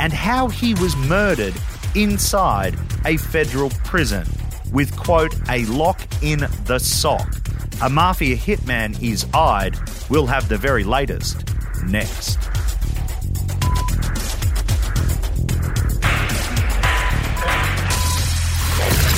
and 0.00 0.12
how 0.12 0.48
he 0.48 0.74
was 0.74 0.94
murdered 0.96 1.54
inside 1.94 2.78
a 3.06 3.16
federal 3.16 3.70
prison 3.84 4.26
with, 4.70 4.94
quote, 4.98 5.34
a 5.48 5.64
lock 5.64 6.02
in 6.22 6.40
the 6.66 6.78
sock. 6.78 7.26
A 7.82 7.88
mafia 7.88 8.36
hitman 8.36 9.02
is 9.02 9.26
eyed. 9.32 9.78
We'll 10.10 10.26
have 10.26 10.50
the 10.50 10.58
very 10.58 10.84
latest 10.84 11.42
next. 11.86 12.38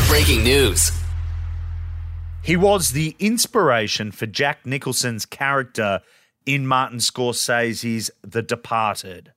Breaking 0.09 0.45
news. 0.45 0.98
He 2.49 2.57
was 2.57 2.93
the 2.93 3.15
inspiration 3.19 4.11
for 4.11 4.25
Jack 4.25 4.65
Nicholson's 4.65 5.27
character 5.27 6.01
in 6.47 6.67
Martin 6.67 6.97
Scorsese's 6.97 8.11
The 8.23 8.41
Departed. 8.41 9.35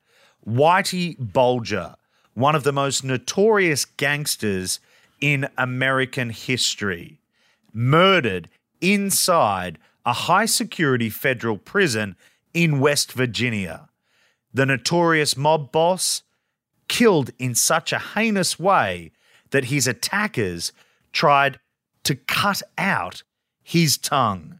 Whitey 0.47 1.17
Bulger, 1.19 1.95
one 2.35 2.55
of 2.55 2.63
the 2.63 2.71
most 2.71 3.03
notorious 3.03 3.83
gangsters 3.83 4.79
in 5.19 5.49
American 5.57 6.29
history, 6.29 7.19
murdered 7.73 8.47
inside 8.79 9.77
a 10.05 10.13
high 10.13 10.45
security 10.45 11.09
federal 11.09 11.57
prison 11.57 12.15
in 12.53 12.79
West 12.79 13.11
Virginia. 13.11 13.89
The 14.53 14.65
notorious 14.65 15.35
mob 15.35 15.73
boss 15.73 16.23
killed 16.87 17.31
in 17.37 17.55
such 17.55 17.91
a 17.91 17.99
heinous 17.99 18.57
way 18.57 19.11
that 19.49 19.65
his 19.65 19.85
attackers 19.85 20.71
tried 21.11 21.59
to 22.03 22.15
cut 22.15 22.61
out 22.77 23.23
his 23.63 23.97
tongue. 23.97 24.59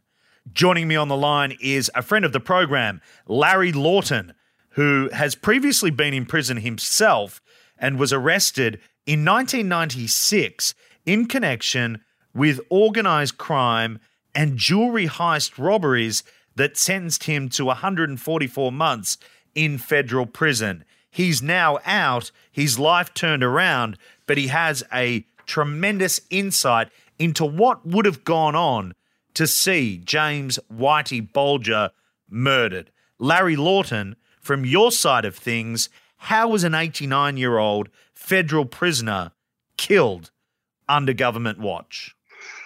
Joining 0.52 0.88
me 0.88 0.96
on 0.96 1.08
the 1.08 1.16
line 1.16 1.56
is 1.60 1.90
a 1.94 2.02
friend 2.02 2.24
of 2.24 2.32
the 2.32 2.40
program, 2.40 3.00
Larry 3.26 3.72
Lawton, 3.72 4.34
who 4.70 5.08
has 5.12 5.34
previously 5.34 5.90
been 5.90 6.14
in 6.14 6.26
prison 6.26 6.58
himself 6.58 7.40
and 7.78 7.98
was 7.98 8.12
arrested 8.12 8.74
in 9.06 9.24
1996 9.24 10.74
in 11.04 11.26
connection 11.26 12.00
with 12.34 12.60
organized 12.70 13.38
crime 13.38 13.98
and 14.34 14.56
jewelry 14.56 15.06
heist 15.06 15.58
robberies 15.58 16.22
that 16.56 16.76
sentenced 16.76 17.24
him 17.24 17.48
to 17.48 17.66
144 17.66 18.72
months 18.72 19.18
in 19.54 19.78
federal 19.78 20.26
prison. 20.26 20.84
He's 21.10 21.42
now 21.42 21.78
out, 21.84 22.30
his 22.50 22.78
life 22.78 23.12
turned 23.12 23.44
around, 23.44 23.98
but 24.26 24.38
he 24.38 24.48
has 24.48 24.82
a 24.92 25.26
tremendous 25.46 26.20
insight 26.30 26.88
into 27.18 27.44
what 27.44 27.86
would 27.86 28.04
have 28.04 28.24
gone 28.24 28.54
on 28.54 28.94
to 29.34 29.46
see 29.46 29.98
James 29.98 30.58
Whitey 30.72 31.32
Bulger 31.32 31.90
murdered. 32.28 32.90
Larry 33.18 33.56
Lawton, 33.56 34.16
from 34.40 34.64
your 34.64 34.90
side 34.90 35.24
of 35.24 35.36
things, 35.36 35.88
how 36.16 36.48
was 36.48 36.64
an 36.64 36.74
89 36.74 37.36
year 37.36 37.58
old 37.58 37.88
federal 38.14 38.64
prisoner 38.64 39.32
killed 39.76 40.30
under 40.88 41.12
government 41.12 41.58
watch? 41.58 42.14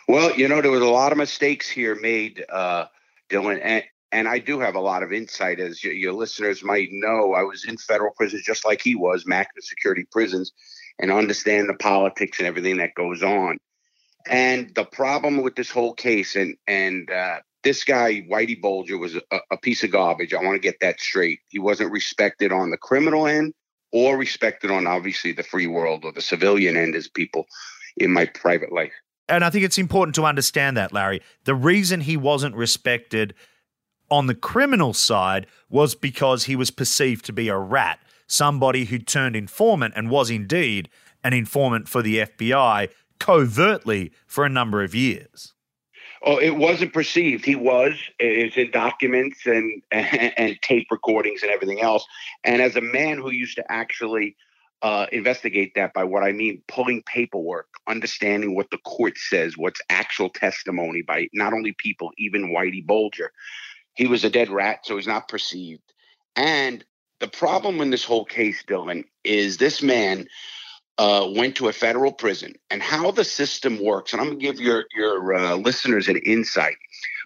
Well, 0.09 0.35
you 0.37 0.49
know, 0.49 0.61
there 0.61 0.71
was 0.71 0.83
a 0.83 0.87
lot 0.87 1.12
of 1.12 1.19
mistakes 1.19 1.69
here 1.69 1.95
made, 1.97 2.45
uh, 2.49 2.87
Dylan, 3.29 3.61
and, 3.62 3.83
and 4.12 4.29
I 4.29 4.38
do 4.38 4.61
have 4.61 4.76
a 4.76 4.81
lot 4.81 5.03
of 5.03 5.12
insight, 5.12 5.59
as 5.59 5.83
your, 5.83 5.93
your 5.93 6.12
listeners 6.12 6.62
might 6.62 6.88
know. 6.93 7.35
I 7.35 7.43
was 7.43 7.65
in 7.65 7.76
federal 7.76 8.12
prisons 8.17 8.43
just 8.43 8.65
like 8.65 8.81
he 8.81 8.95
was, 8.95 9.26
maximum 9.26 9.62
security 9.62 10.07
prisons, 10.11 10.53
and 11.00 11.11
understand 11.11 11.69
the 11.69 11.75
politics 11.75 12.38
and 12.38 12.47
everything 12.47 12.76
that 12.76 12.95
goes 12.95 13.23
on. 13.23 13.59
And 14.28 14.75
the 14.75 14.85
problem 14.85 15.42
with 15.42 15.56
this 15.56 15.71
whole 15.71 15.95
case, 15.95 16.37
and 16.37 16.56
and 16.66 17.11
uh, 17.11 17.40
this 17.62 17.85
guy 17.85 18.26
Whitey 18.30 18.61
Bulger 18.61 18.99
was 18.99 19.16
a, 19.16 19.40
a 19.50 19.56
piece 19.56 19.85
of 19.85 19.92
garbage. 19.92 20.35
I 20.35 20.42
want 20.42 20.54
to 20.54 20.61
get 20.61 20.80
that 20.80 21.00
straight. 21.00 21.40
He 21.49 21.59
wasn't 21.59 21.92
respected 21.92 22.52
on 22.52 22.71
the 22.71 22.76
criminal 22.76 23.26
end, 23.26 23.54
or 23.92 24.16
respected 24.16 24.71
on 24.71 24.87
obviously 24.87 25.33
the 25.33 25.42
free 25.42 25.66
world 25.66 26.04
or 26.04 26.12
the 26.12 26.21
civilian 26.21 26.76
end 26.76 26.95
as 26.95 27.09
people 27.09 27.47
in 27.97 28.12
my 28.12 28.26
private 28.26 28.73
life. 28.73 28.92
And 29.28 29.45
I 29.45 29.50
think 29.50 29.64
it's 29.64 29.78
important 29.78 30.14
to 30.16 30.25
understand 30.25 30.76
that, 30.76 30.92
Larry. 30.92 31.21
The 31.45 31.54
reason 31.54 32.02
he 32.02 32.16
wasn't 32.16 32.54
respected 32.54 33.35
on 34.11 34.26
the 34.26 34.35
criminal 34.35 34.95
side 34.95 35.47
was 35.68 35.95
because 35.95 36.45
he 36.45 36.54
was 36.54 36.71
perceived 36.71 37.25
to 37.25 37.33
be 37.33 37.49
a 37.49 37.56
rat, 37.56 37.99
somebody 38.26 38.85
who 38.85 38.99
turned 38.99 39.35
informant 39.35 39.95
and 39.97 40.11
was 40.11 40.30
indeed 40.30 40.88
an 41.25 41.33
informant 41.33 41.88
for 41.88 42.02
the 42.02 42.18
FBI 42.18 42.88
covertly 43.18 44.12
for 44.26 44.44
a 44.44 44.49
number 44.49 44.82
of 44.82 44.94
years. 44.94 45.54
Oh, 46.23 46.38
it 46.38 46.56
wasn't 46.56 46.92
perceived. 46.92 47.44
He 47.44 47.54
was. 47.54 47.94
It's 48.18 48.56
in 48.56 48.70
documents 48.70 49.46
and, 49.46 49.82
and, 49.92 50.32
and 50.38 50.58
tape 50.62 50.88
recordings 50.90 51.42
and 51.42 51.52
everything 51.52 51.80
else. 51.80 52.06
And 52.44 52.62
as 52.62 52.76
a 52.76 52.80
man 52.80 53.18
who 53.18 53.30
used 53.30 53.56
to 53.56 53.73
actually 53.73 54.37
uh, 54.82 55.06
investigate 55.12 55.73
that 55.75 55.94
by 55.94 56.04
what 56.04 56.23
I 56.23 56.32
mean 56.32 56.62
pulling 56.68 57.02
paperwork, 57.02 57.68
understanding 57.87 58.54
what 58.54 58.70
the 58.70 58.78
court 58.78 59.16
says, 59.16 59.56
what's 59.56 59.80
actual 59.88 60.28
testimony 60.28 61.02
by 61.02 61.28
not 61.32 61.52
only 61.52 61.73
people, 61.73 62.12
even 62.18 62.52
Whitey 62.52 62.85
Bulger. 62.85 63.32
He 63.94 64.06
was 64.06 64.25
a 64.25 64.30
dead 64.30 64.50
rat, 64.50 64.80
so 64.85 64.96
he's 64.96 65.06
not 65.06 65.28
perceived. 65.28 65.92
And 66.35 66.85
the 67.20 67.28
problem 67.28 67.80
in 67.80 67.90
this 67.90 68.04
whole 68.04 68.26
case, 68.26 68.62
Dylan, 68.68 69.04
is 69.25 69.56
this 69.56 69.82
man 69.82 70.28
uh, 70.99 71.29
went 71.35 71.57
to 71.57 71.69
a 71.69 71.73
federal 71.73 72.12
prison 72.12 72.55
and 72.71 72.83
how 72.83 73.11
the 73.11 73.25
system 73.25 73.83
works. 73.83 74.12
And 74.12 74.21
I'm 74.21 74.29
going 74.29 74.38
to 74.38 74.45
give 74.45 74.61
your 74.61 74.85
your 74.95 75.35
uh, 75.35 75.57
listeners 75.57 76.09
an 76.09 76.17
insight. 76.19 76.76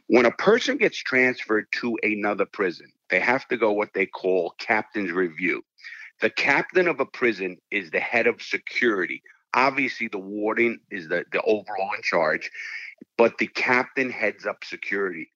When 0.09 0.27
a 0.27 0.33
person 0.33 0.77
gets 0.77 0.99
transferred 0.99 1.67
to 1.81 1.97
another 2.03 2.45
prison, 2.45 2.93
they 3.11 3.21
have 3.21 3.47
to 3.49 3.57
go 3.57 3.73
what 3.73 3.95
they 3.95 4.07
call 4.07 4.55
captain's 4.59 5.12
review. 5.12 5.62
The 6.21 6.31
captain 6.31 6.89
of 6.89 7.00
a 7.00 7.07
prison 7.07 7.59
is 7.71 7.91
the 7.91 8.00
head 8.00 8.27
of 8.27 8.43
security. 8.43 9.23
Obviously, 9.55 10.09
the 10.09 10.19
warden 10.19 10.81
is 10.91 11.09
the, 11.09 11.25
the 11.33 11.41
overall 11.43 11.91
in 11.97 12.03
charge, 12.03 12.50
but 13.17 13.39
the 13.39 13.47
captain 13.47 14.11
heads 14.11 14.47
up 14.47 14.65
security. 14.65 15.31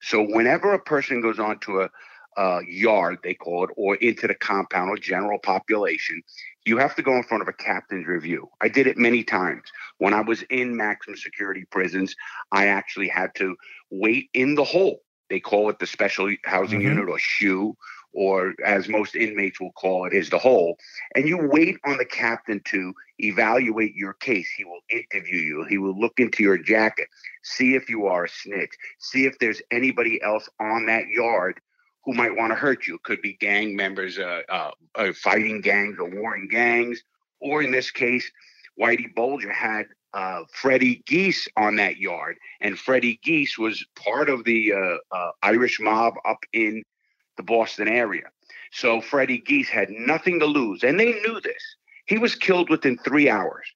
So 0.00 0.22
whenever 0.22 0.72
a 0.72 0.78
person 0.78 1.20
goes 1.20 1.38
on 1.38 1.58
to 1.60 1.82
a, 1.82 1.90
a 2.36 2.60
yard, 2.66 3.18
they 3.22 3.34
call 3.34 3.64
it, 3.64 3.70
or 3.76 3.96
into 3.96 4.26
the 4.26 4.34
compound 4.34 4.90
or 4.90 4.96
general 4.96 5.38
population, 5.38 6.22
you 6.66 6.76
have 6.78 6.94
to 6.96 7.02
go 7.02 7.16
in 7.16 7.22
front 7.22 7.42
of 7.42 7.48
a 7.48 7.52
captain's 7.52 8.06
review. 8.06 8.48
I 8.60 8.68
did 8.68 8.86
it 8.86 8.98
many 8.98 9.24
times. 9.24 9.64
When 9.98 10.14
I 10.14 10.20
was 10.20 10.42
in 10.50 10.76
maximum 10.76 11.16
security 11.16 11.64
prisons, 11.70 12.14
I 12.52 12.66
actually 12.66 13.08
had 13.08 13.34
to 13.36 13.56
wait 13.90 14.28
in 14.34 14.54
the 14.54 14.64
hole. 14.64 15.00
They 15.30 15.40
call 15.40 15.70
it 15.70 15.78
the 15.78 15.86
special 15.86 16.34
housing 16.44 16.80
mm-hmm. 16.80 16.88
unit 16.88 17.08
or 17.08 17.18
SHU, 17.18 17.76
or 18.12 18.54
as 18.64 18.88
most 18.88 19.14
inmates 19.14 19.60
will 19.60 19.72
call 19.72 20.04
it, 20.04 20.12
is 20.12 20.28
the 20.28 20.38
hole. 20.38 20.76
And 21.14 21.28
you 21.28 21.38
wait 21.38 21.78
on 21.84 21.96
the 21.96 22.04
captain 22.04 22.60
to 22.66 22.92
evaluate 23.20 23.94
your 23.94 24.14
case. 24.14 24.50
He 24.56 24.64
will 24.64 24.80
interview 24.90 25.38
you. 25.38 25.64
He 25.68 25.78
will 25.78 25.98
look 25.98 26.18
into 26.18 26.42
your 26.42 26.58
jacket, 26.58 27.08
see 27.42 27.74
if 27.74 27.88
you 27.88 28.06
are 28.06 28.24
a 28.24 28.28
snitch, 28.28 28.72
see 28.98 29.24
if 29.24 29.38
there's 29.38 29.62
anybody 29.70 30.20
else 30.22 30.48
on 30.58 30.86
that 30.86 31.06
yard 31.08 31.60
who 32.10 32.16
might 32.16 32.36
want 32.36 32.50
to 32.50 32.56
hurt 32.56 32.86
you. 32.86 32.96
It 32.96 33.04
could 33.04 33.22
be 33.22 33.34
gang 33.34 33.76
members, 33.76 34.18
uh, 34.18 34.42
uh, 34.48 34.70
uh, 34.96 35.12
fighting 35.12 35.60
gangs 35.60 35.96
or 35.98 36.10
warring 36.10 36.48
gangs, 36.48 37.02
or 37.40 37.62
in 37.62 37.70
this 37.70 37.90
case, 37.90 38.28
Whitey 38.80 39.14
Bulger 39.14 39.52
had 39.52 39.86
uh, 40.12 40.42
Freddie 40.52 41.04
Geas 41.06 41.46
on 41.56 41.76
that 41.76 41.98
yard, 41.98 42.36
and 42.60 42.76
Freddie 42.76 43.20
Geas 43.22 43.56
was 43.56 43.84
part 43.94 44.28
of 44.28 44.42
the 44.44 44.72
uh, 44.72 45.16
uh, 45.16 45.30
Irish 45.44 45.78
mob 45.78 46.14
up 46.28 46.40
in 46.52 46.82
the 47.36 47.44
Boston 47.44 47.86
area. 47.86 48.24
So 48.72 49.00
Freddie 49.00 49.38
Geas 49.38 49.68
had 49.68 49.90
nothing 49.90 50.40
to 50.40 50.46
lose, 50.46 50.82
and 50.82 50.98
they 50.98 51.12
knew 51.12 51.40
this. 51.40 51.62
He 52.06 52.18
was 52.18 52.34
killed 52.34 52.70
within 52.70 52.98
three 52.98 53.30
hours. 53.30 53.66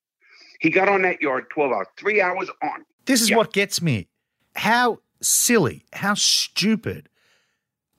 He 0.58 0.70
got 0.70 0.88
on 0.88 1.02
that 1.02 1.22
yard 1.22 1.46
12 1.50 1.70
hours, 1.70 1.86
three 1.96 2.20
hours 2.20 2.50
on. 2.62 2.84
This 3.04 3.22
is 3.22 3.30
yeah. 3.30 3.36
what 3.36 3.52
gets 3.52 3.80
me. 3.80 4.08
How 4.56 4.98
silly, 5.22 5.84
how 5.92 6.14
stupid 6.14 7.08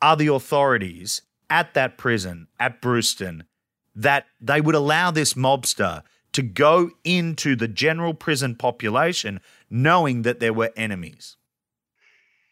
are 0.01 0.15
the 0.15 0.27
authorities 0.27 1.21
at 1.49 1.73
that 1.73 1.97
prison 1.97 2.47
at 2.59 2.81
Brewston 2.81 3.43
that 3.95 4.25
they 4.41 4.61
would 4.61 4.75
allow 4.75 5.11
this 5.11 5.33
mobster 5.33 6.03
to 6.33 6.41
go 6.41 6.91
into 7.03 7.55
the 7.55 7.67
general 7.67 8.13
prison 8.13 8.55
population 8.55 9.39
knowing 9.69 10.23
that 10.23 10.39
there 10.39 10.53
were 10.53 10.71
enemies? 10.75 11.37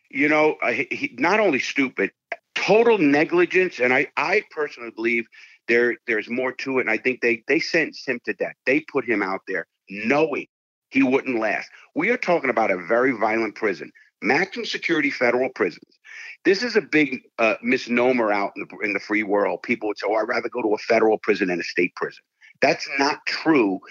You 0.10 0.30
know, 0.30 0.58
he, 0.72 1.16
not 1.18 1.40
only 1.40 1.60
stupid, 1.60 2.12
total 2.56 2.98
negligence. 2.98 3.80
And 3.80 3.94
I, 3.94 4.08
I 4.16 4.44
personally 4.52 4.92
believe 4.92 5.26
there 5.68 5.98
there's 6.08 6.30
more 6.30 6.52
to 6.54 6.80
it. 6.80 6.82
And 6.82 6.90
I 6.90 6.98
think 6.98 7.22
they 7.22 7.44
they 7.48 7.60
sentenced 7.60 8.08
him 8.08 8.20
to 8.26 8.34
death. 8.34 8.56
They 8.66 8.82
put 8.82 9.06
him 9.06 9.22
out 9.22 9.42
there 9.48 9.68
knowing 9.90 10.48
he 10.90 11.04
wouldn't 11.04 11.40
last. 11.40 11.70
We 11.96 12.10
are 12.10 12.18
talking 12.18 12.50
about 12.50 12.72
a 12.72 12.78
very 12.78 13.12
violent 13.12 13.56
prison, 13.56 13.92
maximum 14.24 14.66
security 14.66 15.10
federal 15.10 15.50
prisons. 15.50 16.00
This 16.46 16.64
is 16.64 16.76
a 16.76 16.82
big 16.82 17.22
uh, 17.40 17.56
misnomer 17.62 18.32
out 18.32 18.54
in 18.56 18.66
the, 18.70 18.78
in 18.86 18.94
the 18.94 19.00
free 19.00 19.24
world. 19.24 19.64
People 19.64 19.88
would 19.88 19.98
say, 19.98 20.08
"Oh, 20.10 20.16
I'd 20.16 20.28
rather 20.28 20.50
go 20.50 20.62
to 20.62 20.74
a 20.74 20.78
federal 20.78 21.18
prison 21.18 21.48
than 21.50 21.60
a 21.60 21.64
state 21.64 21.96
prison." 21.96 22.24
That's 22.62 22.88
not 22.98 23.26
true 23.26 23.82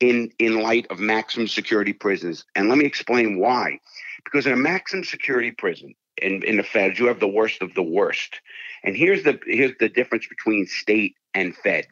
in 0.00 0.30
in 0.38 0.60
light 0.60 0.86
of 0.90 0.98
maximum 0.98 1.48
security 1.48 1.92
prisons. 1.92 2.44
And 2.54 2.68
let 2.68 2.78
me 2.78 2.84
explain 2.84 3.38
why. 3.38 3.78
Because 4.24 4.46
in 4.46 4.52
a 4.52 4.56
maximum 4.56 5.04
security 5.04 5.50
prison, 5.50 5.94
in, 6.20 6.42
in 6.44 6.56
the 6.56 6.62
feds, 6.62 6.98
you 6.98 7.06
have 7.06 7.20
the 7.20 7.28
worst 7.28 7.62
of 7.62 7.74
the 7.74 7.82
worst. 7.82 8.40
And 8.84 8.96
here's 8.96 9.22
the 9.24 9.38
here's 9.46 9.76
the 9.78 9.88
difference 9.88 10.26
between 10.26 10.66
state 10.66 11.14
and 11.34 11.56
fed. 11.56 11.86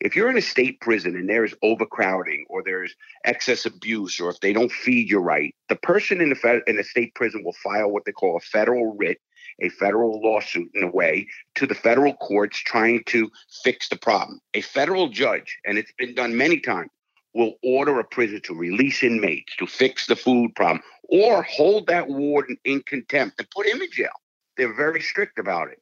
If 0.00 0.14
you're 0.14 0.30
in 0.30 0.36
a 0.36 0.42
state 0.42 0.80
prison 0.80 1.16
and 1.16 1.28
there's 1.28 1.54
overcrowding 1.62 2.46
or 2.48 2.62
there's 2.62 2.94
excess 3.24 3.66
abuse 3.66 4.20
or 4.20 4.30
if 4.30 4.40
they 4.40 4.52
don't 4.52 4.70
feed 4.70 5.10
you 5.10 5.18
right, 5.18 5.54
the 5.68 5.76
person 5.76 6.20
in 6.20 6.30
the 6.30 6.62
in 6.66 6.76
the 6.76 6.84
state 6.84 7.14
prison 7.14 7.42
will 7.44 7.52
file 7.52 7.90
what 7.90 8.04
they 8.04 8.12
call 8.12 8.36
a 8.36 8.40
federal 8.40 8.96
writ, 8.96 9.20
a 9.60 9.68
federal 9.70 10.20
lawsuit 10.22 10.70
in 10.74 10.84
a 10.84 10.90
way 10.90 11.26
to 11.56 11.66
the 11.66 11.74
federal 11.74 12.14
courts 12.14 12.58
trying 12.58 13.02
to 13.06 13.30
fix 13.64 13.88
the 13.88 13.96
problem. 13.96 14.40
A 14.54 14.60
federal 14.60 15.08
judge, 15.08 15.58
and 15.64 15.78
it's 15.78 15.92
been 15.98 16.14
done 16.14 16.36
many 16.36 16.60
times, 16.60 16.90
will 17.34 17.54
order 17.62 17.98
a 17.98 18.04
prison 18.04 18.40
to 18.42 18.54
release 18.54 19.02
inmates 19.02 19.54
to 19.56 19.66
fix 19.66 20.06
the 20.06 20.16
food 20.16 20.54
problem 20.54 20.82
or 21.08 21.42
hold 21.42 21.86
that 21.88 22.08
warden 22.08 22.56
in 22.64 22.82
contempt 22.82 23.38
and 23.38 23.50
put 23.50 23.66
him 23.66 23.80
in 23.80 23.90
jail. 23.90 24.08
They're 24.56 24.74
very 24.74 25.00
strict 25.00 25.38
about 25.38 25.68
it. 25.70 25.80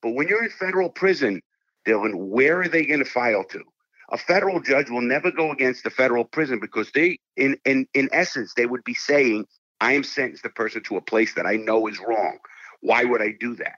But 0.00 0.14
when 0.14 0.28
you're 0.28 0.44
in 0.44 0.50
federal 0.50 0.90
prison, 0.90 1.42
Dylan, 1.86 2.14
where 2.14 2.60
are 2.60 2.68
they 2.68 2.84
going 2.84 3.04
to 3.04 3.10
file 3.10 3.44
to? 3.44 3.62
A 4.10 4.18
federal 4.18 4.60
judge 4.60 4.90
will 4.90 5.00
never 5.00 5.30
go 5.30 5.50
against 5.52 5.84
the 5.84 5.90
federal 5.90 6.24
prison 6.24 6.60
because 6.60 6.90
they, 6.92 7.18
in, 7.36 7.56
in, 7.64 7.86
in 7.94 8.08
essence, 8.12 8.52
they 8.54 8.66
would 8.66 8.84
be 8.84 8.94
saying, 8.94 9.46
I 9.80 9.92
am 9.92 10.04
sentenced 10.04 10.42
the 10.42 10.50
person 10.50 10.82
to 10.84 10.96
a 10.96 11.00
place 11.00 11.34
that 11.34 11.46
I 11.46 11.56
know 11.56 11.86
is 11.88 11.98
wrong. 11.98 12.38
Why 12.80 13.04
would 13.04 13.22
I 13.22 13.34
do 13.38 13.54
that? 13.56 13.76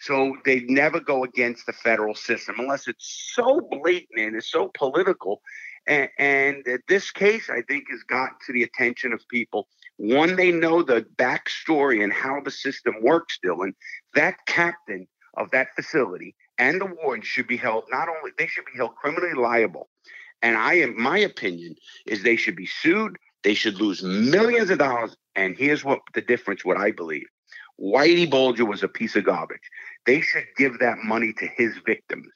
So 0.00 0.36
they 0.44 0.60
never 0.60 0.98
go 0.98 1.24
against 1.24 1.66
the 1.66 1.72
federal 1.72 2.14
system 2.14 2.56
unless 2.58 2.88
it's 2.88 3.32
so 3.34 3.60
blatant 3.70 4.18
and 4.18 4.34
it's 4.34 4.50
so 4.50 4.70
political. 4.74 5.42
And, 5.86 6.08
and 6.18 6.66
this 6.88 7.10
case, 7.10 7.50
I 7.50 7.62
think, 7.62 7.84
has 7.90 8.02
gotten 8.02 8.36
to 8.46 8.52
the 8.52 8.62
attention 8.62 9.12
of 9.12 9.26
people. 9.28 9.68
One, 9.98 10.36
they 10.36 10.52
know 10.52 10.82
the 10.82 11.06
backstory 11.16 12.02
and 12.02 12.12
how 12.12 12.40
the 12.40 12.50
system 12.50 12.94
works, 13.02 13.38
Dylan. 13.44 13.72
That 14.14 14.36
captain 14.46 15.06
of 15.34 15.50
that 15.50 15.74
facility 15.76 16.34
and 16.60 16.80
the 16.80 16.86
warden 17.02 17.24
should 17.24 17.48
be 17.48 17.56
held 17.56 17.84
not 17.90 18.08
only 18.08 18.30
they 18.38 18.46
should 18.46 18.66
be 18.66 18.76
held 18.76 18.94
criminally 18.94 19.34
liable. 19.34 19.88
And 20.42 20.56
I 20.56 20.74
am 20.74 21.00
my 21.00 21.18
opinion 21.18 21.74
is 22.06 22.22
they 22.22 22.36
should 22.36 22.54
be 22.54 22.66
sued, 22.66 23.16
they 23.42 23.54
should 23.54 23.80
lose 23.80 24.02
millions 24.02 24.70
of 24.70 24.78
dollars. 24.78 25.16
And 25.34 25.56
here's 25.56 25.84
what 25.84 26.00
the 26.14 26.20
difference, 26.20 26.64
what 26.64 26.76
I 26.76 26.92
believe. 26.92 27.26
Whitey 27.80 28.30
Bulger 28.30 28.66
was 28.66 28.82
a 28.82 28.88
piece 28.88 29.16
of 29.16 29.24
garbage. 29.24 29.70
They 30.06 30.20
should 30.20 30.44
give 30.56 30.78
that 30.80 30.98
money 30.98 31.32
to 31.38 31.46
his 31.46 31.74
victims. 31.84 32.28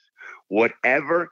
Whatever 0.49 1.31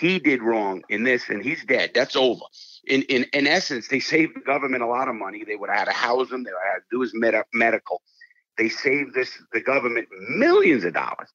he 0.00 0.18
did 0.18 0.42
wrong 0.42 0.82
in 0.88 1.04
this, 1.04 1.28
and 1.28 1.42
he's 1.44 1.64
dead. 1.64 1.92
That's 1.94 2.16
over. 2.16 2.42
In 2.86 3.02
in 3.02 3.24
in 3.32 3.46
essence, 3.46 3.88
they 3.88 4.00
saved 4.00 4.34
the 4.34 4.40
government 4.40 4.82
a 4.82 4.86
lot 4.86 5.08
of 5.08 5.14
money. 5.14 5.44
They 5.44 5.56
would 5.56 5.70
have 5.70 5.78
had 5.80 5.84
to 5.86 5.92
house 5.92 6.30
him. 6.30 6.42
They 6.42 6.50
would 6.50 6.62
have 6.64 6.74
had 6.74 6.78
to 6.80 6.96
do 6.96 7.00
his 7.02 7.12
med- 7.14 7.44
medical. 7.52 8.02
They 8.58 8.68
saved 8.68 9.14
this 9.14 9.30
the 9.52 9.60
government 9.60 10.08
millions 10.36 10.84
of 10.84 10.94
dollars. 10.94 11.28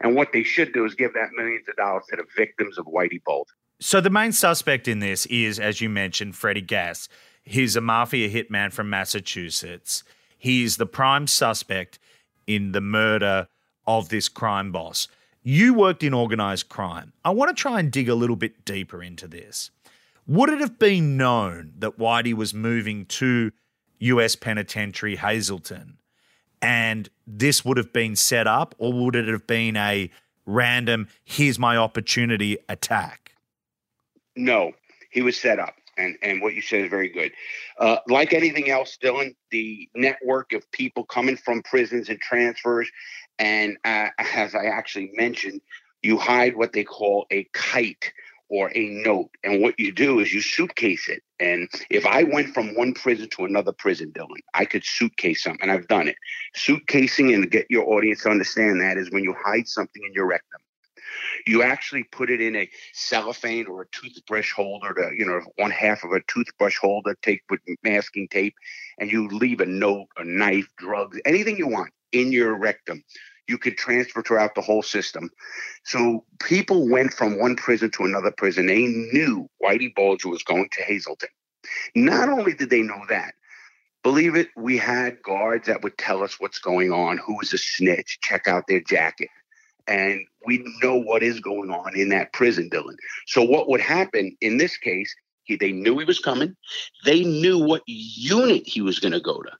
And 0.00 0.14
what 0.14 0.32
they 0.32 0.42
should 0.42 0.72
do 0.72 0.84
is 0.84 0.94
give 0.94 1.14
that 1.14 1.30
millions 1.36 1.68
of 1.68 1.76
dollars 1.76 2.04
to 2.10 2.16
the 2.16 2.24
victims 2.36 2.78
of 2.78 2.86
Whitey 2.86 3.22
Bulger. 3.24 3.52
So 3.80 4.00
the 4.00 4.10
main 4.10 4.32
suspect 4.32 4.88
in 4.88 5.00
this 5.00 5.26
is, 5.26 5.58
as 5.58 5.80
you 5.80 5.88
mentioned, 5.88 6.36
Freddie 6.36 6.60
Geas. 6.60 7.08
He's 7.42 7.76
a 7.76 7.80
mafia 7.80 8.28
hitman 8.28 8.72
from 8.72 8.88
Massachusetts. 8.88 10.04
He's 10.38 10.76
the 10.76 10.86
prime 10.86 11.26
suspect 11.26 11.98
in 12.46 12.72
the 12.72 12.80
murder 12.80 13.48
of 13.86 14.08
this 14.08 14.28
crime 14.28 14.72
boss. 14.72 15.08
You 15.42 15.74
worked 15.74 16.02
in 16.02 16.14
organized 16.14 16.68
crime. 16.68 17.12
I 17.24 17.30
want 17.30 17.54
to 17.54 17.60
try 17.60 17.78
and 17.80 17.92
dig 17.92 18.08
a 18.08 18.14
little 18.14 18.36
bit 18.36 18.64
deeper 18.64 19.02
into 19.02 19.28
this. 19.28 19.70
Would 20.26 20.48
it 20.48 20.60
have 20.60 20.78
been 20.78 21.18
known 21.18 21.74
that 21.78 21.98
Whitey 21.98 22.32
was 22.32 22.54
moving 22.54 23.04
to 23.06 23.52
US 23.98 24.36
Penitentiary 24.36 25.16
Hazelton 25.16 25.98
and 26.64 27.10
this 27.26 27.64
would 27.64 27.76
have 27.76 27.92
been 27.92 28.16
set 28.16 28.46
up, 28.46 28.74
or 28.78 28.92
would 28.92 29.14
it 29.16 29.28
have 29.28 29.46
been 29.46 29.76
a 29.76 30.10
random, 30.46 31.08
here's 31.24 31.58
my 31.58 31.76
opportunity 31.76 32.56
attack? 32.68 33.34
No, 34.34 34.72
he 35.10 35.22
was 35.22 35.36
set 35.38 35.58
up. 35.58 35.74
And, 35.96 36.16
and 36.22 36.42
what 36.42 36.54
you 36.54 36.62
said 36.62 36.80
is 36.80 36.90
very 36.90 37.08
good. 37.08 37.30
Uh, 37.78 37.98
like 38.08 38.32
anything 38.32 38.68
else, 38.68 38.98
Dylan, 39.00 39.36
the 39.52 39.88
network 39.94 40.52
of 40.52 40.68
people 40.72 41.04
coming 41.04 41.36
from 41.36 41.62
prisons 41.62 42.08
and 42.08 42.18
transfers, 42.18 42.90
and 43.38 43.76
uh, 43.84 44.08
as 44.18 44.56
I 44.56 44.64
actually 44.64 45.12
mentioned, 45.14 45.60
you 46.02 46.18
hide 46.18 46.56
what 46.56 46.72
they 46.72 46.82
call 46.82 47.26
a 47.30 47.46
kite 47.52 48.12
or 48.54 48.70
a 48.76 48.88
note. 48.88 49.30
And 49.42 49.60
what 49.60 49.74
you 49.80 49.90
do 49.90 50.20
is 50.20 50.32
you 50.32 50.40
suitcase 50.40 51.08
it. 51.08 51.24
And 51.40 51.68
if 51.90 52.06
I 52.06 52.22
went 52.22 52.54
from 52.54 52.76
one 52.76 52.94
prison 52.94 53.28
to 53.30 53.44
another 53.44 53.72
prison, 53.72 54.12
Dylan, 54.12 54.38
I 54.54 54.64
could 54.64 54.84
suitcase 54.84 55.42
something, 55.42 55.60
and 55.60 55.72
I've 55.72 55.88
done 55.88 56.06
it. 56.06 56.14
Suitcasing 56.56 57.34
and 57.34 57.50
get 57.50 57.66
your 57.68 57.92
audience 57.92 58.22
to 58.22 58.30
understand 58.30 58.80
that 58.80 58.96
is 58.96 59.10
when 59.10 59.24
you 59.24 59.34
hide 59.44 59.66
something 59.66 60.00
in 60.06 60.12
your 60.12 60.26
rectum. 60.26 60.60
You 61.48 61.64
actually 61.64 62.04
put 62.04 62.30
it 62.30 62.40
in 62.40 62.54
a 62.54 62.70
cellophane 62.92 63.66
or 63.66 63.82
a 63.82 63.88
toothbrush 63.88 64.52
holder, 64.52 64.94
to, 64.94 65.10
you 65.16 65.26
know, 65.26 65.40
one 65.56 65.72
half 65.72 66.04
of 66.04 66.12
a 66.12 66.20
toothbrush 66.28 66.78
holder, 66.78 67.16
taped 67.22 67.50
with 67.50 67.60
masking 67.82 68.28
tape, 68.28 68.54
and 68.98 69.10
you 69.10 69.26
leave 69.26 69.60
a 69.60 69.66
note, 69.66 70.06
a 70.16 70.24
knife, 70.24 70.68
drugs, 70.78 71.18
anything 71.24 71.56
you 71.56 71.66
want 71.66 71.90
in 72.12 72.30
your 72.30 72.56
rectum 72.56 73.02
you 73.48 73.58
could 73.58 73.76
transfer 73.76 74.22
throughout 74.22 74.54
the 74.54 74.60
whole 74.60 74.82
system. 74.82 75.30
So 75.84 76.24
people 76.40 76.88
went 76.88 77.12
from 77.12 77.38
one 77.38 77.56
prison 77.56 77.90
to 77.92 78.04
another 78.04 78.30
prison. 78.30 78.66
They 78.66 78.86
knew 78.86 79.48
Whitey 79.62 79.94
Bulger 79.94 80.28
was 80.28 80.42
going 80.42 80.68
to 80.72 80.82
Hazelton. 80.82 81.28
Not 81.94 82.28
only 82.28 82.54
did 82.54 82.70
they 82.70 82.82
know 82.82 83.02
that, 83.08 83.34
believe 84.02 84.34
it, 84.34 84.48
we 84.56 84.76
had 84.76 85.22
guards 85.22 85.66
that 85.66 85.82
would 85.82 85.98
tell 85.98 86.22
us 86.22 86.38
what's 86.38 86.58
going 86.58 86.92
on, 86.92 87.18
who 87.18 87.36
was 87.36 87.52
a 87.52 87.58
snitch, 87.58 88.18
check 88.22 88.46
out 88.46 88.64
their 88.68 88.80
jacket. 88.80 89.28
And 89.86 90.20
we 90.46 90.64
know 90.82 90.96
what 90.96 91.22
is 91.22 91.40
going 91.40 91.70
on 91.70 91.94
in 91.96 92.08
that 92.10 92.32
prison, 92.32 92.70
Dylan. 92.70 92.96
So 93.26 93.42
what 93.42 93.68
would 93.68 93.80
happen 93.80 94.36
in 94.40 94.56
this 94.56 94.76
case, 94.78 95.14
he, 95.44 95.56
they 95.56 95.72
knew 95.72 95.98
he 95.98 96.06
was 96.06 96.18
coming. 96.18 96.56
They 97.04 97.22
knew 97.22 97.58
what 97.58 97.82
unit 97.86 98.62
he 98.66 98.80
was 98.80 98.98
going 98.98 99.12
to 99.12 99.20
go 99.20 99.42
to. 99.42 99.50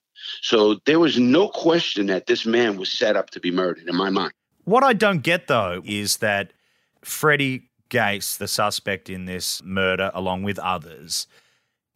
So 0.42 0.80
there 0.86 0.98
was 0.98 1.18
no 1.18 1.48
question 1.48 2.06
that 2.06 2.26
this 2.26 2.46
man 2.46 2.76
was 2.76 2.90
set 2.90 3.16
up 3.16 3.30
to 3.30 3.40
be 3.40 3.50
murdered 3.50 3.88
in 3.88 3.96
my 3.96 4.10
mind. 4.10 4.32
What 4.64 4.82
I 4.82 4.92
don't 4.92 5.22
get 5.22 5.46
though 5.46 5.82
is 5.84 6.18
that 6.18 6.52
Freddie 7.02 7.68
Geas, 7.90 8.38
the 8.38 8.48
suspect 8.48 9.10
in 9.10 9.26
this 9.26 9.62
murder, 9.62 10.10
along 10.14 10.42
with 10.42 10.58
others, 10.58 11.26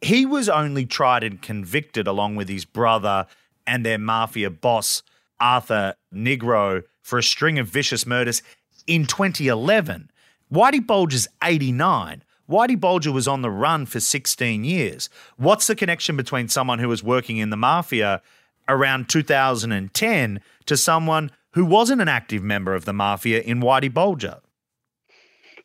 he 0.00 0.26
was 0.26 0.48
only 0.48 0.86
tried 0.86 1.24
and 1.24 1.40
convicted 1.42 2.06
along 2.06 2.36
with 2.36 2.48
his 2.48 2.64
brother 2.64 3.26
and 3.66 3.84
their 3.84 3.98
mafia 3.98 4.50
boss, 4.50 5.02
Arthur 5.40 5.94
Nigro, 6.14 6.84
for 7.02 7.18
a 7.18 7.22
string 7.22 7.58
of 7.58 7.66
vicious 7.66 8.06
murders 8.06 8.42
in 8.86 9.06
2011. 9.06 10.10
Whitey 10.52 10.86
Bulger's 10.86 11.28
89. 11.42 12.22
Whitey 12.48 12.80
Bulger 12.80 13.12
was 13.12 13.28
on 13.28 13.42
the 13.42 13.50
run 13.50 13.84
for 13.84 14.00
16 14.00 14.64
years. 14.64 15.10
What's 15.36 15.66
the 15.66 15.74
connection 15.74 16.16
between 16.16 16.48
someone 16.48 16.78
who 16.78 16.88
was 16.88 17.04
working 17.04 17.36
in 17.36 17.50
the 17.50 17.56
mafia 17.56 18.22
around 18.68 19.08
2010 19.08 20.40
to 20.66 20.76
someone 20.76 21.30
who 21.52 21.64
wasn't 21.64 22.00
an 22.00 22.08
active 22.08 22.42
member 22.42 22.74
of 22.74 22.84
the 22.86 22.92
mafia 22.92 23.40
in 23.40 23.60
Whitey 23.60 23.92
Bulger? 23.92 24.40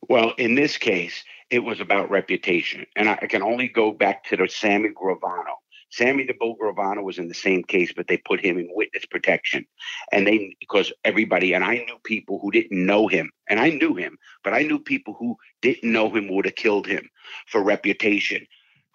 Well, 0.10 0.34
in 0.38 0.56
this 0.56 0.78
case, 0.78 1.24
it 1.50 1.60
was 1.60 1.80
about 1.80 2.10
reputation. 2.10 2.86
And 2.96 3.10
I 3.10 3.28
can 3.28 3.42
only 3.42 3.70
go 3.70 3.92
back 3.92 4.26
to 4.26 4.36
the 4.36 4.50
Sammy 4.50 4.90
Gravano. 4.90 5.56
Sammy 5.94 6.24
the 6.26 6.34
Bull 6.34 6.58
Gravano 6.60 7.04
was 7.04 7.20
in 7.20 7.28
the 7.28 7.36
same 7.36 7.64
case, 7.64 7.94
but 7.96 8.08
they 8.08 8.18
put 8.18 8.44
him 8.44 8.58
in 8.58 8.68
witness 8.72 9.06
protection. 9.06 9.64
And 10.12 10.26
they, 10.26 10.56
because 10.60 10.92
everybody, 11.06 11.54
and 11.54 11.64
I 11.64 11.76
knew 11.76 11.98
people 12.04 12.40
who 12.42 12.50
didn't 12.50 12.84
know 12.84 13.08
him, 13.08 13.30
and 13.48 13.60
I 13.60 13.70
knew 13.70 13.94
him, 13.94 14.18
but 14.44 14.56
I 14.56 14.64
knew 14.64 14.80
people 14.80 15.16
who 15.20 15.38
didn't 15.62 15.92
know 15.92 16.10
him 16.10 16.30
would 16.30 16.46
have 16.46 16.56
killed 16.56 16.88
him 16.88 17.08
for 17.46 17.62
reputation. 17.62 18.44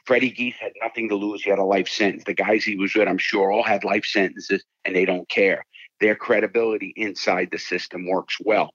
Freddie 0.07 0.33
Geas 0.33 0.57
had 0.59 0.73
nothing 0.83 1.09
to 1.11 1.15
lose. 1.15 1.45
He 1.45 1.51
had 1.51 1.61
a 1.61 1.65
life 1.65 1.89
sentence. 1.89 2.25
The 2.25 2.35
guys 2.35 2.65
he 2.65 2.75
was 2.75 2.93
with, 2.93 3.07
I'm 3.07 3.17
sure, 3.17 3.53
all 3.53 3.63
had 3.63 3.85
life 3.85 4.05
sentences, 4.05 4.65
and 4.85 4.97
they 4.97 5.05
don't 5.05 5.29
care. 5.29 5.65
Their 6.01 6.17
credibility 6.17 6.93
inside 6.97 7.51
the 7.53 7.59
system 7.59 8.09
works 8.09 8.39
well. 8.45 8.71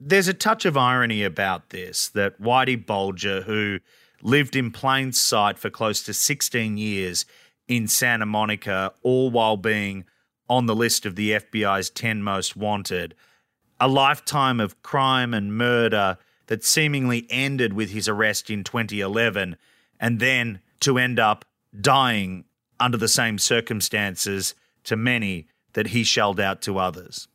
there's 0.00 0.26
a 0.26 0.34
touch 0.34 0.64
of 0.64 0.76
irony 0.76 1.22
about 1.22 1.70
this 1.70 2.08
that 2.08 2.40
Whitey 2.40 2.84
Bulger, 2.84 3.42
who 3.42 3.78
lived 4.20 4.56
in 4.56 4.72
plain 4.72 5.12
sight 5.12 5.58
for 5.58 5.70
close 5.70 6.02
to 6.02 6.12
16 6.12 6.76
years 6.76 7.24
in 7.68 7.86
Santa 7.86 8.26
Monica, 8.26 8.92
all 9.02 9.30
while 9.30 9.56
being 9.56 10.04
on 10.48 10.66
the 10.66 10.74
list 10.74 11.04
of 11.04 11.14
the 11.14 11.32
FBI's 11.32 11.90
10 11.90 12.22
most 12.22 12.56
wanted, 12.56 13.14
a 13.78 13.86
lifetime 13.86 14.58
of 14.58 14.82
crime 14.82 15.34
and 15.34 15.56
murder 15.56 16.16
that 16.46 16.64
seemingly 16.64 17.26
ended 17.30 17.74
with 17.74 17.90
his 17.90 18.08
arrest 18.08 18.50
in 18.50 18.64
2011, 18.64 19.56
and 20.00 20.18
then 20.18 20.60
to 20.80 20.98
end 20.98 21.20
up 21.20 21.44
dying 21.78 22.44
under 22.80 22.96
the 22.96 23.08
same 23.08 23.38
circumstances 23.38 24.54
to 24.84 24.96
many 24.96 25.46
that 25.74 25.88
he 25.88 26.02
shelled 26.02 26.40
out 26.40 26.62
to 26.62 26.78
others. 26.78 27.28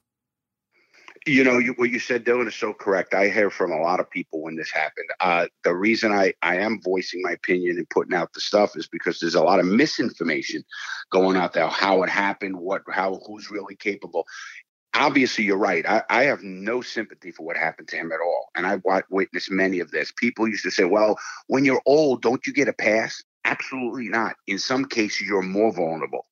You 1.25 1.45
know, 1.45 1.57
you, 1.57 1.73
what 1.77 1.89
you 1.89 1.99
said, 1.99 2.25
Dylan, 2.25 2.47
is 2.47 2.55
so 2.55 2.73
correct. 2.73 3.13
I 3.13 3.29
hear 3.29 3.49
from 3.49 3.71
a 3.71 3.79
lot 3.79 4.01
of 4.01 4.09
people 4.09 4.41
when 4.41 4.57
this 4.57 4.71
happened. 4.71 5.07
Uh, 5.21 5.47
the 5.63 5.73
reason 5.73 6.11
I, 6.11 6.33
I 6.41 6.57
am 6.57 6.81
voicing 6.81 7.21
my 7.21 7.31
opinion 7.31 7.77
and 7.77 7.89
putting 7.89 8.13
out 8.13 8.33
the 8.33 8.41
stuff 8.41 8.75
is 8.75 8.87
because 8.87 9.19
there's 9.19 9.35
a 9.35 9.43
lot 9.43 9.61
of 9.61 9.65
misinformation 9.65 10.65
going 11.11 11.37
out 11.37 11.53
there. 11.53 11.67
How 11.67 12.03
it 12.03 12.09
happened, 12.09 12.57
what, 12.57 12.81
how, 12.91 13.21
who's 13.25 13.49
really 13.49 13.77
capable. 13.77 14.27
Obviously, 14.95 15.45
you're 15.45 15.57
right. 15.57 15.87
I, 15.87 16.03
I 16.09 16.23
have 16.23 16.43
no 16.43 16.81
sympathy 16.81 17.31
for 17.31 17.45
what 17.45 17.55
happened 17.55 17.87
to 17.89 17.95
him 17.95 18.11
at 18.11 18.19
all, 18.19 18.49
and 18.55 18.67
I've 18.67 18.83
witnessed 19.09 19.49
many 19.49 19.79
of 19.79 19.91
this. 19.91 20.11
People 20.11 20.47
used 20.47 20.63
to 20.65 20.71
say, 20.71 20.83
"Well, 20.83 21.17
when 21.47 21.65
you're 21.65 21.81
old, 21.85 22.21
don't 22.21 22.45
you 22.45 22.53
get 22.53 22.67
a 22.67 22.73
pass?" 22.73 23.23
Absolutely 23.45 24.09
not. 24.09 24.35
In 24.45 24.59
some 24.59 24.85
cases, 24.85 25.21
you're 25.21 25.41
more 25.41 25.73
vulnerable. 25.73 26.27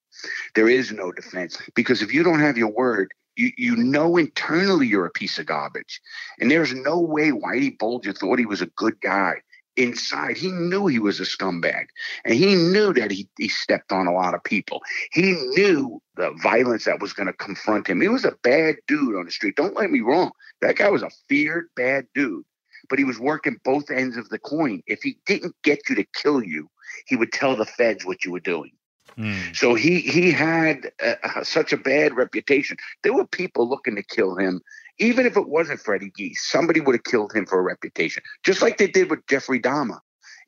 There 0.54 0.69
is 0.69 0.91
no 0.91 1.12
defense 1.12 1.58
because 1.75 2.01
if 2.04 2.13
you 2.13 2.23
don't 2.23 2.39
have 2.39 2.58
your 2.58 2.71
word, 2.71 3.12
you, 3.41 3.51
you 3.58 3.75
know 3.75 4.17
internally 4.17 4.88
you're 4.88 5.06
a 5.06 5.12
piece 5.12 5.39
of 5.39 5.47
garbage. 5.47 5.99
And 6.39 6.51
there's 6.51 6.73
no 6.73 6.99
way 6.99 7.32
Whitey 7.32 7.77
Bulger 7.77 8.13
thought 8.13 8.39
he 8.39 8.45
was 8.45 8.62
a 8.62 8.67
good 8.67 8.99
guy. 9.01 9.41
Inside, 9.77 10.38
he 10.38 10.51
knew 10.51 10.88
he 10.88 10.99
was 10.99 11.19
a 11.19 11.23
scumbag. 11.23 11.86
And 12.25 12.36
he 12.36 12.56
knew 12.56 12.93
that 12.93 13.10
he, 13.10 13.30
he 13.38 13.47
stepped 13.47 13.91
on 13.91 14.06
a 14.06 14.13
lot 14.13 14.36
of 14.36 14.43
people. 14.43 14.82
He 15.12 15.32
knew 15.32 16.01
the 16.15 16.32
violence 16.43 16.86
that 16.86 16.99
was 16.99 17.13
going 17.13 17.27
to 17.27 17.34
confront 17.34 17.88
him. 17.88 18.01
He 18.01 18.10
was 18.10 18.25
a 18.25 18.36
bad 18.43 18.75
dude 18.88 19.15
on 19.15 19.25
the 19.25 19.32
street. 19.32 19.56
Don't 19.56 19.75
let 19.75 19.89
me 19.89 20.01
wrong. 20.01 20.32
That 20.62 20.75
guy 20.75 20.89
was 20.89 21.04
a 21.04 21.10
feared 21.30 21.69
bad 21.75 22.06
dude. 22.13 22.43
But 22.89 22.99
he 22.99 23.06
was 23.06 23.19
working 23.19 23.58
both 23.63 23.89
ends 23.89 24.17
of 24.17 24.27
the 24.30 24.39
coin. 24.39 24.84
If 24.88 25.01
he 25.01 25.17
didn't 25.25 25.56
get 25.63 25.88
you 25.88 25.95
to 25.95 26.06
kill 26.15 26.43
you, 26.43 26.69
he 27.08 27.15
would 27.15 27.32
tell 27.32 27.56
the 27.56 27.65
feds 27.65 28.06
what 28.06 28.25
you 28.25 28.32
were 28.32 28.39
doing. 28.41 28.71
Mm. 29.17 29.55
So 29.55 29.75
he 29.75 29.99
he 29.99 30.31
had 30.31 30.91
uh, 31.03 31.43
such 31.43 31.73
a 31.73 31.77
bad 31.77 32.15
reputation. 32.15 32.77
There 33.03 33.13
were 33.13 33.27
people 33.27 33.67
looking 33.69 33.95
to 33.95 34.03
kill 34.03 34.35
him, 34.35 34.61
even 34.99 35.25
if 35.25 35.35
it 35.35 35.49
wasn't 35.49 35.81
Freddie 35.81 36.11
Geas. 36.15 36.41
Somebody 36.49 36.79
would 36.79 36.95
have 36.95 37.03
killed 37.03 37.33
him 37.33 37.45
for 37.45 37.59
a 37.59 37.63
reputation, 37.63 38.23
just 38.43 38.61
like 38.61 38.77
they 38.77 38.87
did 38.87 39.09
with 39.09 39.25
Jeffrey 39.27 39.59
Dahmer 39.59 39.99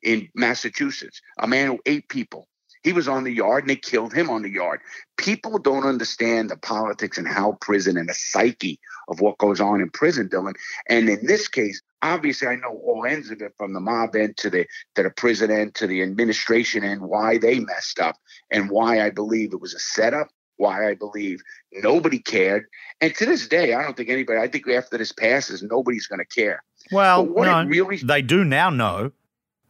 in 0.02 0.28
Massachusetts, 0.34 1.20
a 1.38 1.46
man 1.46 1.68
who 1.68 1.78
ate 1.86 2.08
people. 2.08 2.48
He 2.82 2.92
was 2.92 3.08
on 3.08 3.24
the 3.24 3.32
yard 3.32 3.64
and 3.64 3.70
they 3.70 3.76
killed 3.76 4.12
him 4.12 4.28
on 4.28 4.42
the 4.42 4.50
yard. 4.50 4.80
People 5.16 5.58
don't 5.58 5.86
understand 5.86 6.50
the 6.50 6.56
politics 6.56 7.16
and 7.16 7.26
how 7.26 7.52
prison 7.62 7.96
and 7.96 8.08
the 8.08 8.14
psyche 8.14 8.78
of 9.08 9.20
what 9.20 9.38
goes 9.38 9.58
on 9.58 9.80
in 9.80 9.88
prison, 9.88 10.28
Dylan. 10.28 10.54
And 10.88 11.08
in 11.08 11.24
this 11.26 11.48
case, 11.48 11.80
obviously 12.04 12.48
I 12.48 12.56
know 12.56 12.80
all 12.84 13.06
ends 13.06 13.30
of 13.30 13.40
it 13.40 13.52
from 13.56 13.72
the 13.72 13.80
mob 13.80 14.14
end 14.14 14.36
to 14.38 14.50
the 14.50 14.66
to 14.94 15.02
the 15.02 15.10
prison 15.10 15.50
end 15.50 15.74
to 15.76 15.86
the 15.86 16.02
administration 16.02 16.84
end, 16.84 17.00
why 17.00 17.38
they 17.38 17.60
messed 17.60 17.98
up 17.98 18.16
and 18.50 18.70
why 18.70 19.04
I 19.04 19.10
believe 19.10 19.52
it 19.52 19.60
was 19.60 19.74
a 19.74 19.78
setup, 19.78 20.28
why 20.56 20.88
I 20.88 20.94
believe 20.94 21.40
nobody 21.72 22.18
cared. 22.18 22.66
And 23.00 23.14
to 23.16 23.26
this 23.26 23.48
day, 23.48 23.74
I 23.74 23.82
don't 23.82 23.96
think 23.96 24.10
anybody 24.10 24.38
I 24.38 24.48
think 24.48 24.68
after 24.68 24.98
this 24.98 25.12
passes, 25.12 25.62
nobody's 25.62 26.06
gonna 26.06 26.24
care. 26.26 26.62
Well, 26.92 27.24
no, 27.24 27.64
really 27.64 27.96
they 27.96 28.22
do 28.22 28.44
now 28.44 28.70
know 28.70 29.12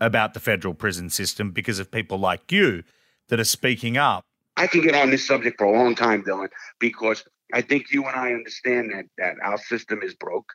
about 0.00 0.34
the 0.34 0.40
federal 0.40 0.74
prison 0.74 1.08
system 1.10 1.52
because 1.52 1.78
of 1.78 1.90
people 1.90 2.18
like 2.18 2.50
you 2.50 2.82
that 3.28 3.38
are 3.38 3.44
speaking 3.44 3.96
up. 3.96 4.24
I 4.56 4.66
can 4.66 4.82
get 4.82 4.94
on 4.94 5.10
this 5.10 5.26
subject 5.26 5.56
for 5.58 5.64
a 5.64 5.72
long 5.72 5.94
time, 5.94 6.22
Dylan, 6.22 6.48
because 6.78 7.24
I 7.52 7.60
think 7.60 7.92
you 7.92 8.04
and 8.06 8.16
I 8.16 8.32
understand 8.32 8.92
that 8.92 9.04
that 9.18 9.36
our 9.42 9.58
system 9.58 10.00
is 10.02 10.14
broke. 10.14 10.52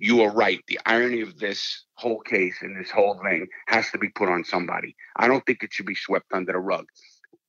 You 0.00 0.22
are 0.22 0.30
right. 0.30 0.60
The 0.68 0.78
irony 0.86 1.20
of 1.20 1.38
this 1.38 1.84
whole 1.94 2.20
case 2.20 2.56
and 2.62 2.80
this 2.80 2.90
whole 2.90 3.20
thing 3.22 3.48
has 3.66 3.90
to 3.90 3.98
be 3.98 4.08
put 4.10 4.28
on 4.28 4.44
somebody. 4.44 4.94
I 5.16 5.26
don't 5.26 5.44
think 5.44 5.62
it 5.62 5.72
should 5.72 5.86
be 5.86 5.96
swept 5.96 6.32
under 6.32 6.52
the 6.52 6.58
rug. 6.58 6.86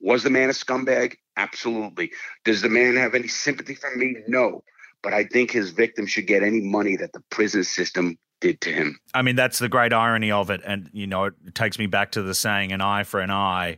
Was 0.01 0.23
the 0.23 0.29
man 0.29 0.49
a 0.49 0.53
scumbag? 0.53 1.15
Absolutely. 1.37 2.11
Does 2.45 2.61
the 2.61 2.69
man 2.69 2.95
have 2.95 3.13
any 3.13 3.27
sympathy 3.27 3.75
for 3.75 3.95
me? 3.95 4.15
No. 4.27 4.63
But 5.03 5.13
I 5.13 5.25
think 5.25 5.51
his 5.51 5.69
victim 5.69 6.07
should 6.07 6.25
get 6.25 6.41
any 6.41 6.61
money 6.61 6.95
that 6.97 7.13
the 7.13 7.21
prison 7.29 7.63
system 7.63 8.17
did 8.41 8.61
to 8.61 8.71
him. 8.71 8.99
I 9.13 9.21
mean, 9.21 9.35
that's 9.35 9.59
the 9.59 9.69
great 9.69 9.93
irony 9.93 10.31
of 10.31 10.49
it. 10.49 10.61
And, 10.65 10.89
you 10.91 11.07
know, 11.07 11.25
it 11.25 11.53
takes 11.53 11.77
me 11.77 11.85
back 11.85 12.13
to 12.13 12.21
the 12.21 12.33
saying, 12.33 12.71
an 12.71 12.81
eye 12.81 13.03
for 13.03 13.19
an 13.19 13.29
eye. 13.29 13.77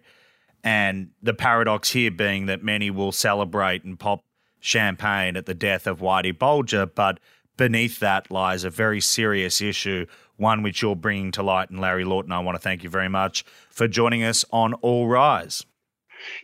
And 0.63 1.09
the 1.21 1.33
paradox 1.33 1.91
here 1.91 2.11
being 2.11 2.45
that 2.45 2.63
many 2.63 2.89
will 2.89 3.11
celebrate 3.11 3.83
and 3.83 3.99
pop 3.99 4.23
champagne 4.59 5.35
at 5.35 5.47
the 5.47 5.55
death 5.55 5.87
of 5.87 5.99
Whitey 5.99 6.37
Bulger, 6.37 6.85
but 6.85 7.19
beneath 7.57 7.99
that 7.99 8.31
lies 8.31 8.63
a 8.63 8.69
very 8.69 9.01
serious 9.01 9.61
issue, 9.61 10.05
one 10.37 10.63
which 10.63 10.81
you're 10.81 10.95
bringing 10.95 11.31
to 11.33 11.43
light. 11.43 11.69
And 11.69 11.79
Larry 11.79 12.03
Lawton, 12.03 12.31
I 12.31 12.39
want 12.39 12.55
to 12.55 12.61
thank 12.61 12.83
you 12.83 12.89
very 12.89 13.09
much 13.09 13.43
for 13.69 13.87
joining 13.87 14.23
us 14.23 14.45
on 14.51 14.73
All 14.75 15.07
Rise. 15.07 15.65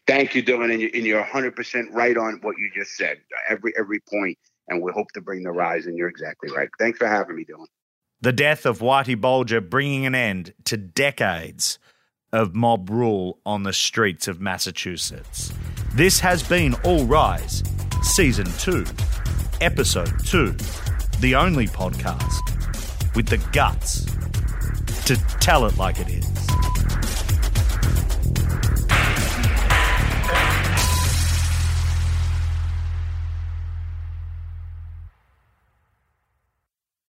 Thank 0.07 0.33
you, 0.33 0.43
Dylan, 0.43 0.73
and 0.73 1.05
you're 1.05 1.23
100% 1.23 1.91
right 1.91 2.17
on 2.17 2.39
what 2.41 2.57
you 2.57 2.69
just 2.73 2.95
said, 2.95 3.17
every 3.47 3.73
every 3.77 3.99
point, 4.09 4.37
and 4.67 4.81
we 4.81 4.91
hope 4.91 5.11
to 5.13 5.21
bring 5.21 5.43
the 5.43 5.51
rise, 5.51 5.85
and 5.85 5.95
you're 5.95 6.09
exactly 6.09 6.49
right. 6.51 6.69
Thanks 6.79 6.97
for 6.97 7.07
having 7.07 7.35
me, 7.35 7.45
Dylan. 7.45 7.67
The 8.19 8.33
death 8.33 8.65
of 8.65 8.79
Whitey 8.79 9.19
Bulger 9.19 9.61
bringing 9.61 10.07
an 10.07 10.15
end 10.15 10.53
to 10.65 10.77
decades 10.77 11.77
of 12.33 12.55
mob 12.55 12.89
rule 12.89 13.39
on 13.45 13.63
the 13.63 13.73
streets 13.73 14.27
of 14.27 14.41
Massachusetts. 14.41 15.53
This 15.93 16.19
has 16.19 16.41
been 16.41 16.73
All 16.83 17.05
Rise, 17.05 17.63
Season 18.01 18.47
2, 18.59 18.83
Episode 19.61 20.11
2, 20.25 20.55
the 21.19 21.35
only 21.35 21.65
podcast 21.67 23.15
with 23.15 23.27
the 23.27 23.37
guts 23.51 24.05
to 25.05 25.15
tell 25.39 25.65
it 25.65 25.75
like 25.77 25.99
it 25.99 26.09
is. 26.09 26.47